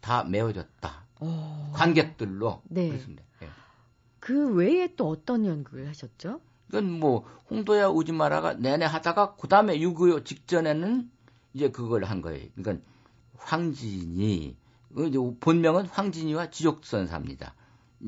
다 0.00 0.24
메워졌다. 0.24 1.06
오. 1.20 1.26
어. 1.26 1.72
관객들로 1.74 2.62
네. 2.64 2.88
그렇습니다. 2.88 3.22
예. 3.42 3.48
그 4.20 4.54
외에 4.54 4.94
또 4.94 5.08
어떤 5.08 5.46
연극을 5.46 5.88
하셨죠? 5.88 6.40
그건 6.66 6.90
뭐 6.90 7.26
홍도야 7.50 7.88
우지마라가 7.88 8.54
내내 8.54 8.86
하다가 8.86 9.36
그 9.36 9.48
다음에 9.48 9.78
6.25 9.78 10.24
직전에는 10.24 11.10
이제 11.54 11.70
그걸 11.70 12.04
한 12.04 12.22
거예요. 12.22 12.46
그러니까 12.54 12.84
황진이 13.36 14.56
그 14.94 15.36
본명은 15.40 15.86
황진이와 15.86 16.50
지족선사입니다. 16.50 17.54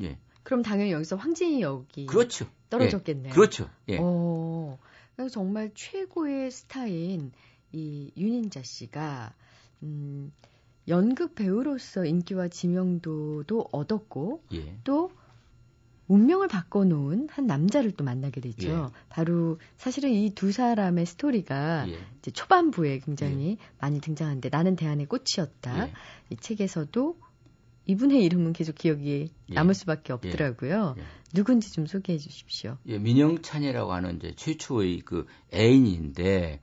예. 0.01 0.17
그럼 0.45 0.61
당연히 0.61 0.91
여기서 0.91 1.15
황진이 1.15 1.61
역이 1.61 2.05
그렇죠. 2.05 2.45
떨어졌겠네요. 2.69 3.31
예. 3.31 3.33
그렇죠. 3.33 3.67
예. 3.89 3.97
오, 3.97 4.77
그래서 5.15 5.33
정말 5.33 5.71
최고의 5.73 6.51
스타인 6.51 7.31
이 7.73 8.11
윤인자 8.15 8.61
씨가 8.61 9.33
음, 9.81 10.31
연극 10.87 11.33
배우로서 11.33 12.05
인기와 12.05 12.47
지명도도 12.47 13.69
얻었고 13.71 14.43
예. 14.53 14.77
또 14.83 15.11
운명을 16.07 16.47
바꿔놓은 16.47 17.29
한 17.31 17.47
남자를 17.47 17.89
또 17.91 18.03
만나게 18.03 18.39
되죠. 18.39 18.91
예. 18.93 18.99
바로 19.09 19.57
사실은 19.77 20.11
이 20.11 20.29
두 20.29 20.51
사람의 20.51 21.07
스토리가 21.07 21.89
예. 21.89 21.97
이제 22.19 22.29
초반부에 22.29 22.99
굉장히 22.99 23.57
예. 23.59 23.65
많이 23.79 23.99
등장하는데 23.99 24.49
나는 24.49 24.75
대안의 24.75 25.07
꽃이었다. 25.07 25.87
예. 25.87 25.93
이 26.29 26.37
책에서도 26.37 27.17
이분의 27.85 28.23
이름은 28.23 28.53
계속 28.53 28.75
기억이 28.75 29.31
예. 29.49 29.53
남을 29.53 29.73
수밖에 29.73 30.13
없더라고요. 30.13 30.95
누군지 31.33 31.71
좀 31.71 31.85
소개해 31.85 32.17
주십시오. 32.17 32.77
예, 32.87 32.97
민영찬이라고 32.97 33.93
하는 33.93 34.17
이제 34.17 34.33
최초의 34.35 35.01
그 35.01 35.27
애인인데 35.53 36.61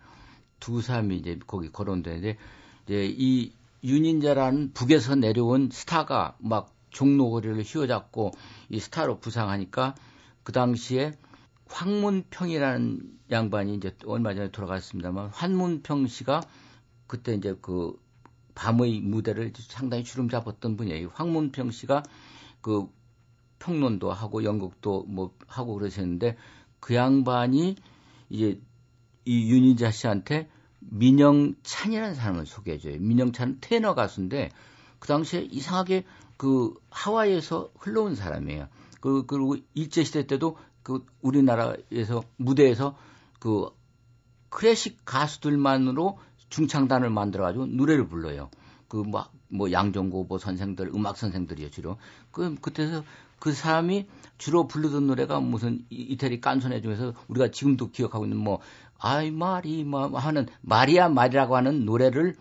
두 0.59 0.81
사람이 0.81 1.17
이제 1.17 1.39
거기 1.47 1.71
거론되는데 1.71 2.39
이제 2.87 3.15
이 3.17 3.53
윤인자라는 3.85 4.73
북에서 4.73 5.17
내려온 5.17 5.71
스타가 5.73 6.37
막 6.39 6.75
종로거리를 6.91 7.63
휘어잡고 7.63 8.33
이 8.69 8.79
스타로 8.79 9.19
부상하니까 9.19 9.95
그 10.43 10.53
당시에 10.53 11.13
황문평이라는 11.67 13.01
양반이 13.31 13.75
이제 13.75 13.97
얼마 14.05 14.35
전에 14.35 14.51
돌아갔습니다만 14.51 15.29
황문평 15.29 16.07
씨가 16.07 16.43
그때 17.07 17.35
이제 17.35 17.57
그 17.61 17.99
밤의 18.55 19.01
무대를 19.01 19.53
상당히 19.57 20.05
주름 20.05 20.29
잡았던 20.29 20.77
분이에요. 20.77 21.11
황문평 21.15 21.71
씨가 21.71 22.03
그 22.61 22.89
평론도 23.59 24.11
하고 24.11 24.45
연극도 24.45 25.05
뭐 25.05 25.35
하고 25.47 25.75
그러셨는데 25.75 26.37
그 26.81 26.95
양반이 26.95 27.77
이제 28.29 28.61
이 29.25 29.51
윤희자 29.51 29.91
씨한테 29.91 30.51
민영찬이라는 30.81 32.15
사람을 32.15 32.47
소개해줘요. 32.47 32.99
민영찬은 32.99 33.59
테너 33.61 33.95
가수인데 33.95 34.51
그 34.99 35.09
당시에 35.09 35.43
이상하게 35.43 36.05
그 36.37 36.75
하와이에서 36.91 37.71
흘러온 37.79 38.17
사람이에요. 38.17 38.69
그 39.01 39.27
그리고 39.27 39.57
일제 39.75 40.03
시대 40.03 40.27
때도 40.27 40.57
그 40.83 41.05
우리나라에서 41.21 42.25
무대에서 42.37 42.97
그 43.39 43.71
클래식 44.49 45.05
가수들만으로 45.05 46.19
중창단을 46.53 47.11
만들어 47.11 47.45
가지고 47.45 47.67
노래를 47.67 48.07
불러요. 48.07 48.51
그뭐뭐 48.89 49.73
양정고 49.73 50.25
뭐 50.25 50.39
선생들 50.39 50.93
음악 50.95 51.17
선생들이요 51.17 51.71
주로 51.71 51.97
그 52.31 52.55
그때서 52.61 53.03
그 53.39 53.53
사람이 53.53 54.07
주로 54.37 54.69
부르던 54.69 55.07
노래가 55.07 55.41
무슨 55.41 55.85
이 55.89 56.17
태리 56.19 56.41
깐소네 56.41 56.83
중에서 56.83 57.15
우리가 57.29 57.51
지금도 57.51 57.91
기억하고 57.91 58.27
있는 58.27 58.37
뭐 58.37 58.61
아이 58.99 59.31
마리 59.31 59.83
마 59.83 60.09
하는 60.09 60.47
마리아 60.61 61.09
마리라고 61.09 61.57
하는 61.57 61.87
노래를 61.87 62.37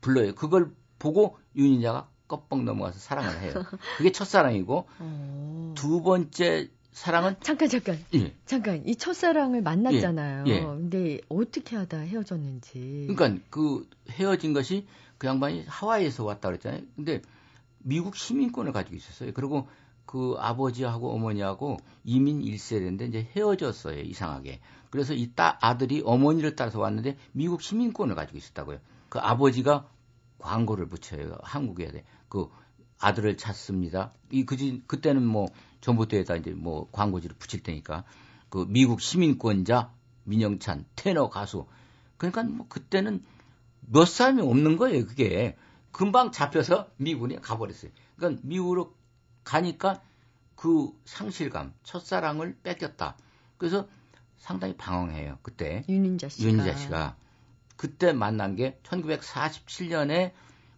불러요. 0.00 0.34
그걸 0.36 0.70
보고 1.00 1.36
윤인자가 1.56 2.08
껍벅 2.28 2.62
넘어가서 2.62 3.00
사랑을 3.00 3.40
해요. 3.40 3.54
그게 3.96 4.12
첫사랑이고 4.12 4.86
어... 5.00 5.74
두 5.76 6.02
번째 6.02 6.70
사랑은 6.92 7.36
잠깐 7.40 7.68
잠깐 7.68 7.98
예. 8.14 8.34
잠깐 8.46 8.82
이 8.86 8.96
첫사랑을 8.96 9.62
만났잖아요. 9.62 10.44
예. 10.46 10.50
예. 10.50 10.60
근데 10.60 11.20
어떻게 11.28 11.76
하다 11.76 11.98
헤어졌는지. 11.98 13.06
그러니까 13.08 13.40
그 13.50 13.88
헤어진 14.10 14.52
것이 14.52 14.86
그 15.18 15.26
양반이 15.26 15.64
하와이에서 15.66 16.24
왔다 16.24 16.48
그랬잖아요. 16.48 16.82
근데 16.96 17.22
미국 17.78 18.16
시민권을 18.16 18.72
가지고 18.72 18.96
있었어요. 18.96 19.32
그리고 19.32 19.68
그 20.06 20.36
아버지하고 20.38 21.12
어머니하고 21.12 21.76
이민 22.04 22.40
1세대인데 22.40 23.08
이제 23.08 23.28
헤어졌어요 23.36 24.00
이상하게. 24.00 24.60
그래서 24.90 25.12
이딸 25.12 25.58
아들이 25.60 26.02
어머니를 26.04 26.56
따라서 26.56 26.80
왔는데 26.80 27.16
미국 27.32 27.62
시민권을 27.62 28.14
가지고 28.14 28.38
있었다고요. 28.38 28.78
그 29.10 29.18
아버지가 29.18 29.86
광고를 30.38 30.88
붙여요 30.88 31.36
한국에 31.42 32.04
그 32.28 32.48
아들을 32.98 33.36
찾습니다. 33.36 34.12
이 34.30 34.44
그지 34.44 34.82
그때는 34.86 35.24
뭐 35.24 35.46
전봇대에다 35.80 36.36
이제 36.36 36.50
뭐 36.50 36.88
광고지를 36.92 37.36
붙일 37.38 37.62
테니까 37.62 38.04
그 38.48 38.66
미국 38.68 39.00
시민권자 39.00 39.92
민영찬 40.24 40.84
테너 40.96 41.28
가수 41.28 41.66
그러니까 42.16 42.42
뭐 42.42 42.66
그때는 42.68 43.24
몇 43.80 44.06
사람이 44.06 44.42
없는 44.42 44.76
거예요 44.76 45.06
그게 45.06 45.56
금방 45.92 46.30
잡혀서 46.30 46.90
미군에 46.96 47.36
가버렸어요. 47.36 47.90
그러니까 48.16 48.40
미국으로 48.44 48.94
가니까 49.44 50.00
그 50.54 50.90
상실감, 51.04 51.72
첫사랑을 51.82 52.56
뺏겼다. 52.62 53.16
그래서 53.56 53.88
상당히 54.36 54.76
방황해요. 54.76 55.38
그때 55.42 55.84
윤인자 55.88 56.28
씨가. 56.28 56.48
윤인자 56.48 56.76
씨가 56.76 57.16
그때 57.76 58.12
만난 58.12 58.56
게 58.56 58.78
1947년에 58.84 60.32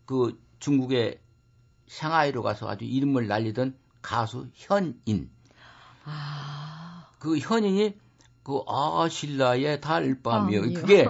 그 0.07 0.41
중국의 0.59 1.21
샹하이로 1.89 2.43
가서 2.43 2.69
아주 2.69 2.85
이름을 2.85 3.27
날리던 3.27 3.77
가수 4.03 4.49
현인. 4.55 5.31
아. 6.05 7.07
그 7.19 7.39
현인이 7.39 7.95
그 8.43 8.63
아실라의 8.67 9.81
달밤이요. 9.81 10.61
아, 10.61 10.81
그게 10.81 11.07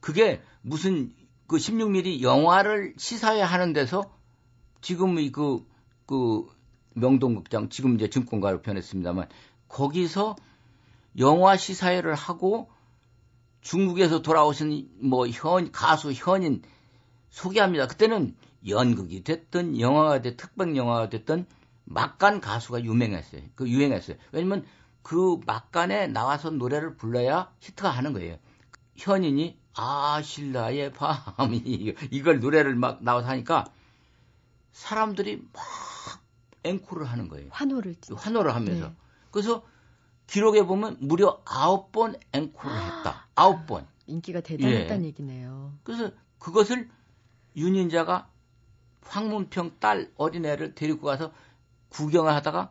그게 0.00 0.42
무슨 0.62 1.14
그 1.46 1.56
16mm 1.56 2.22
영화를 2.22 2.94
시사회 2.96 3.42
하는 3.42 3.72
데서 3.72 4.10
지금 4.80 5.18
이그그 5.18 5.66
그 6.06 6.48
명동극장 6.94 7.68
지금 7.68 7.94
이제 7.96 8.08
증권가로 8.08 8.62
변했습니다만 8.62 9.28
거기서 9.68 10.36
영화 11.18 11.56
시사회를 11.56 12.14
하고 12.14 12.70
중국에서 13.60 14.22
돌아오신 14.22 14.88
뭐 15.02 15.26
현 15.28 15.70
가수 15.70 16.12
현인 16.12 16.62
소개합니다. 17.28 17.86
그때는 17.86 18.34
연극이 18.66 19.22
됐든 19.22 19.78
영화가 19.78 20.22
됐든 20.22 20.36
특별 20.36 20.76
영화가 20.76 21.10
됐든 21.10 21.46
막간 21.90 22.40
가수가 22.40 22.84
유명했어요. 22.84 23.42
그 23.56 23.68
유행했어요. 23.68 24.16
왜냐면 24.30 24.64
그 25.02 25.40
막간에 25.44 26.06
나와서 26.06 26.50
노래를 26.50 26.96
불러야 26.96 27.52
히트가 27.58 27.90
하는 27.90 28.12
거예요. 28.12 28.38
현인이 28.96 29.58
아실라의 29.74 30.92
밤이 30.92 31.94
이걸 32.12 32.38
노래를 32.38 32.76
막 32.76 33.02
나와서 33.02 33.28
하니까 33.28 33.64
사람들이 34.70 35.42
막 35.52 35.62
앵콜을 36.62 37.06
하는 37.06 37.28
거예요. 37.28 37.48
환호를 37.50 37.96
환호를 38.14 38.54
하면서. 38.54 38.86
네. 38.88 38.94
그래서 39.32 39.64
기록에 40.28 40.64
보면 40.64 40.96
무려 41.00 41.42
아홉 41.44 41.90
번 41.90 42.14
앵콜을 42.32 42.72
했다. 42.72 43.26
아홉 43.34 43.66
번. 43.66 43.88
인기가 44.06 44.40
대단했다는 44.40 45.02
예. 45.02 45.08
얘기네요. 45.08 45.74
그래서 45.82 46.12
그것을 46.38 46.88
윤인자가 47.56 48.28
황문평 49.02 49.78
딸 49.80 50.12
어린애를 50.16 50.76
데리고 50.76 51.06
가서 51.06 51.32
구경을 51.90 52.32
하다가 52.32 52.70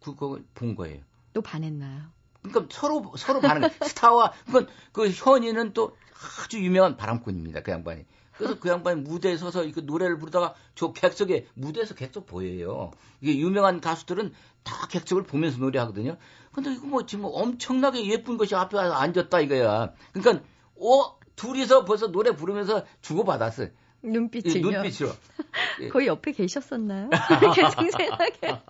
그걸 0.00 0.44
본 0.54 0.74
거예요. 0.74 1.00
또 1.32 1.40
반했나요? 1.40 2.02
그러니까 2.42 2.66
서로 2.70 3.12
서로 3.16 3.40
반응. 3.40 3.68
스타와 3.82 4.32
그건 4.46 4.68
그 4.92 5.08
현이는 5.08 5.72
또 5.72 5.96
아주 6.42 6.62
유명한 6.62 6.96
바람꾼입니다. 6.96 7.62
그 7.62 7.70
양반이. 7.70 8.04
그래서 8.36 8.58
그 8.58 8.68
양반이 8.68 9.02
무대에 9.02 9.36
서서 9.36 9.64
이 9.64 9.72
노래를 9.82 10.18
부르다가 10.18 10.54
저 10.74 10.92
객석에 10.92 11.46
무대에서 11.54 11.94
객석 11.94 12.26
보여요. 12.26 12.90
이게 13.20 13.38
유명한 13.38 13.80
가수들은 13.80 14.32
다 14.64 14.86
객석을 14.88 15.22
보면서 15.22 15.58
노래하거든요. 15.58 16.16
근데 16.52 16.72
이거 16.72 16.86
뭐 16.86 17.06
지금 17.06 17.26
엄청나게 17.26 18.06
예쁜 18.06 18.36
것이 18.36 18.54
앞에 18.54 18.76
와서 18.76 18.94
앉았다 18.94 19.40
이거야. 19.40 19.92
그러니까 20.12 20.44
어 20.76 21.18
둘이서 21.36 21.84
벌써 21.84 22.10
노래 22.10 22.34
부르면서 22.34 22.84
주고받았어요. 23.02 23.68
눈빛이요. 24.04 24.54
예, 24.56 24.60
눈빛으로. 24.60 25.10
거의 25.92 26.06
옆에 26.06 26.32
계셨었나요? 26.32 27.10
이렇게 27.42 27.70
생생하게. 27.70 28.60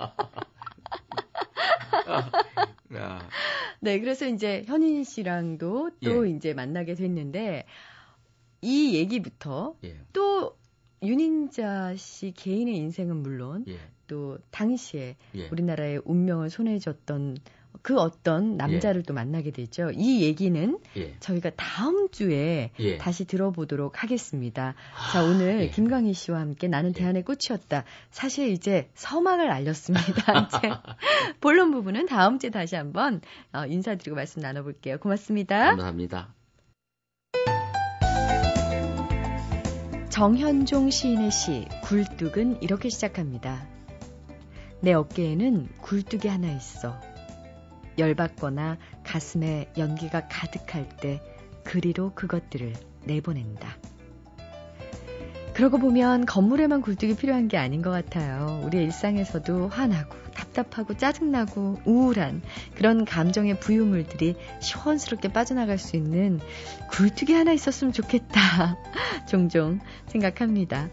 네, 3.81 4.01
그래서 4.01 4.27
이제 4.27 4.63
현인 4.67 5.05
씨랑도 5.05 5.91
또 6.03 6.27
예. 6.27 6.31
이제 6.31 6.55
만나게 6.55 6.95
됐는데 6.95 7.67
이 8.63 8.95
얘기부터 8.95 9.77
예. 9.85 9.99
또 10.13 10.57
윤인자 11.03 11.97
씨 11.97 12.33
개인의 12.35 12.77
인생은 12.77 13.17
물론 13.17 13.65
예. 13.69 13.79
또 14.07 14.39
당시에 14.51 15.17
예. 15.35 15.49
우리나라의 15.49 16.01
운명을 16.05 16.49
손에 16.51 16.79
줬던 16.79 17.37
그 17.85 17.99
어떤 17.99 18.57
남자를 18.57 19.01
예. 19.01 19.03
또 19.03 19.13
만나게 19.13 19.51
되죠. 19.51 19.91
이 19.93 20.23
얘기는 20.23 20.79
예. 20.97 21.15
저희가 21.21 21.51
다음 21.55 22.09
주에 22.09 22.71
예. 22.79 22.97
다시 22.97 23.27
들어보도록 23.27 24.03
하겠습니다. 24.03 24.75
아, 24.97 25.13
자, 25.13 25.23
오늘 25.23 25.65
예. 25.65 25.69
김광희 25.69 26.15
씨와 26.15 26.41
함께 26.41 26.67
나는 26.67 26.91
예. 26.91 26.93
대안의 26.95 27.25
꽃이었다. 27.25 27.85
사실 28.11 28.49
이제 28.49 28.89
서막을 28.95 29.51
알렸습니다. 29.51 30.49
이제 30.49 30.71
본론 31.43 31.73
부분은 31.73 32.07
다음 32.07 32.39
주에 32.39 32.49
다시 32.49 32.75
한번 32.75 33.21
어, 33.53 33.67
인사드리고 33.67 34.17
말씀 34.17 34.41
나눠볼게요. 34.41 34.97
고맙습니다. 34.99 35.67
감사합니다. 35.67 36.33
정현종 40.09 40.89
시인의 40.89 41.31
시 41.31 41.67
굴뚝은 41.83 42.63
이렇게 42.63 42.89
시작합니다. 42.89 43.69
내 44.81 44.95
어깨에는 44.95 45.69
굴뚝이 45.83 46.31
하나 46.33 46.51
있어. 46.51 46.99
열받거나 47.99 48.79
가슴에 49.05 49.71
연기가 49.77 50.27
가득할 50.29 50.89
때 51.01 51.21
그리로 51.65 52.13
그것들을 52.15 52.73
내보낸다. 53.05 53.77
그러고 55.55 55.79
보면 55.79 56.27
건물에만 56.27 56.83
굴뚝이 56.83 57.15
필요한 57.15 57.47
게 57.47 57.57
아닌 57.57 57.81
것 57.81 57.91
같아요. 57.91 58.61
우리 58.65 58.79
일상에서도 58.79 59.69
화나고 59.69 60.17
답답하고 60.35 60.95
짜증나고 60.97 61.81
우울한 61.85 62.43
그런 62.75 63.05
감정의 63.05 63.61
부유물들이 63.61 64.35
시원스럽게 64.61 65.29
빠져나갈 65.29 65.79
수 65.79 65.95
있는 65.97 66.41
굴뚝이 66.91 67.37
하나 67.37 67.53
있었으면 67.53 67.93
좋겠다. 67.93 68.77
종종 69.29 69.79
생각합니다. 70.09 70.89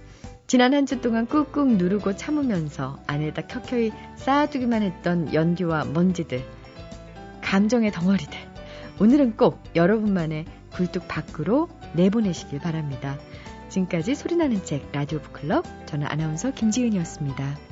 지난 0.46 0.74
한 0.76 0.86
주 0.86 1.02
동안 1.02 1.26
꾹꾹 1.26 1.78
누르고 1.78 2.16
참으면서 2.16 3.00
안에다 3.08 3.48
켜켜이 3.48 3.92
쌓아두기만 4.18 4.84
했던 4.84 5.34
연기와 5.34 5.86
먼지들, 5.86 6.44
감정의 7.52 7.92
덩어리들. 7.92 8.40
오늘은 9.02 9.36
꼭 9.36 9.62
여러분만의 9.76 10.46
굴뚝 10.72 11.10
밖으로 11.10 11.68
내보내시길 11.96 12.60
바랍니다. 12.60 13.20
지금까지 13.68 14.16
소리나는 14.16 14.64
책 14.64 14.90
라디오 14.94 15.20
북클럽 15.20 15.66
저는 15.86 16.08
아나운서 16.08 16.52
김지은이었습니다. 16.54 17.71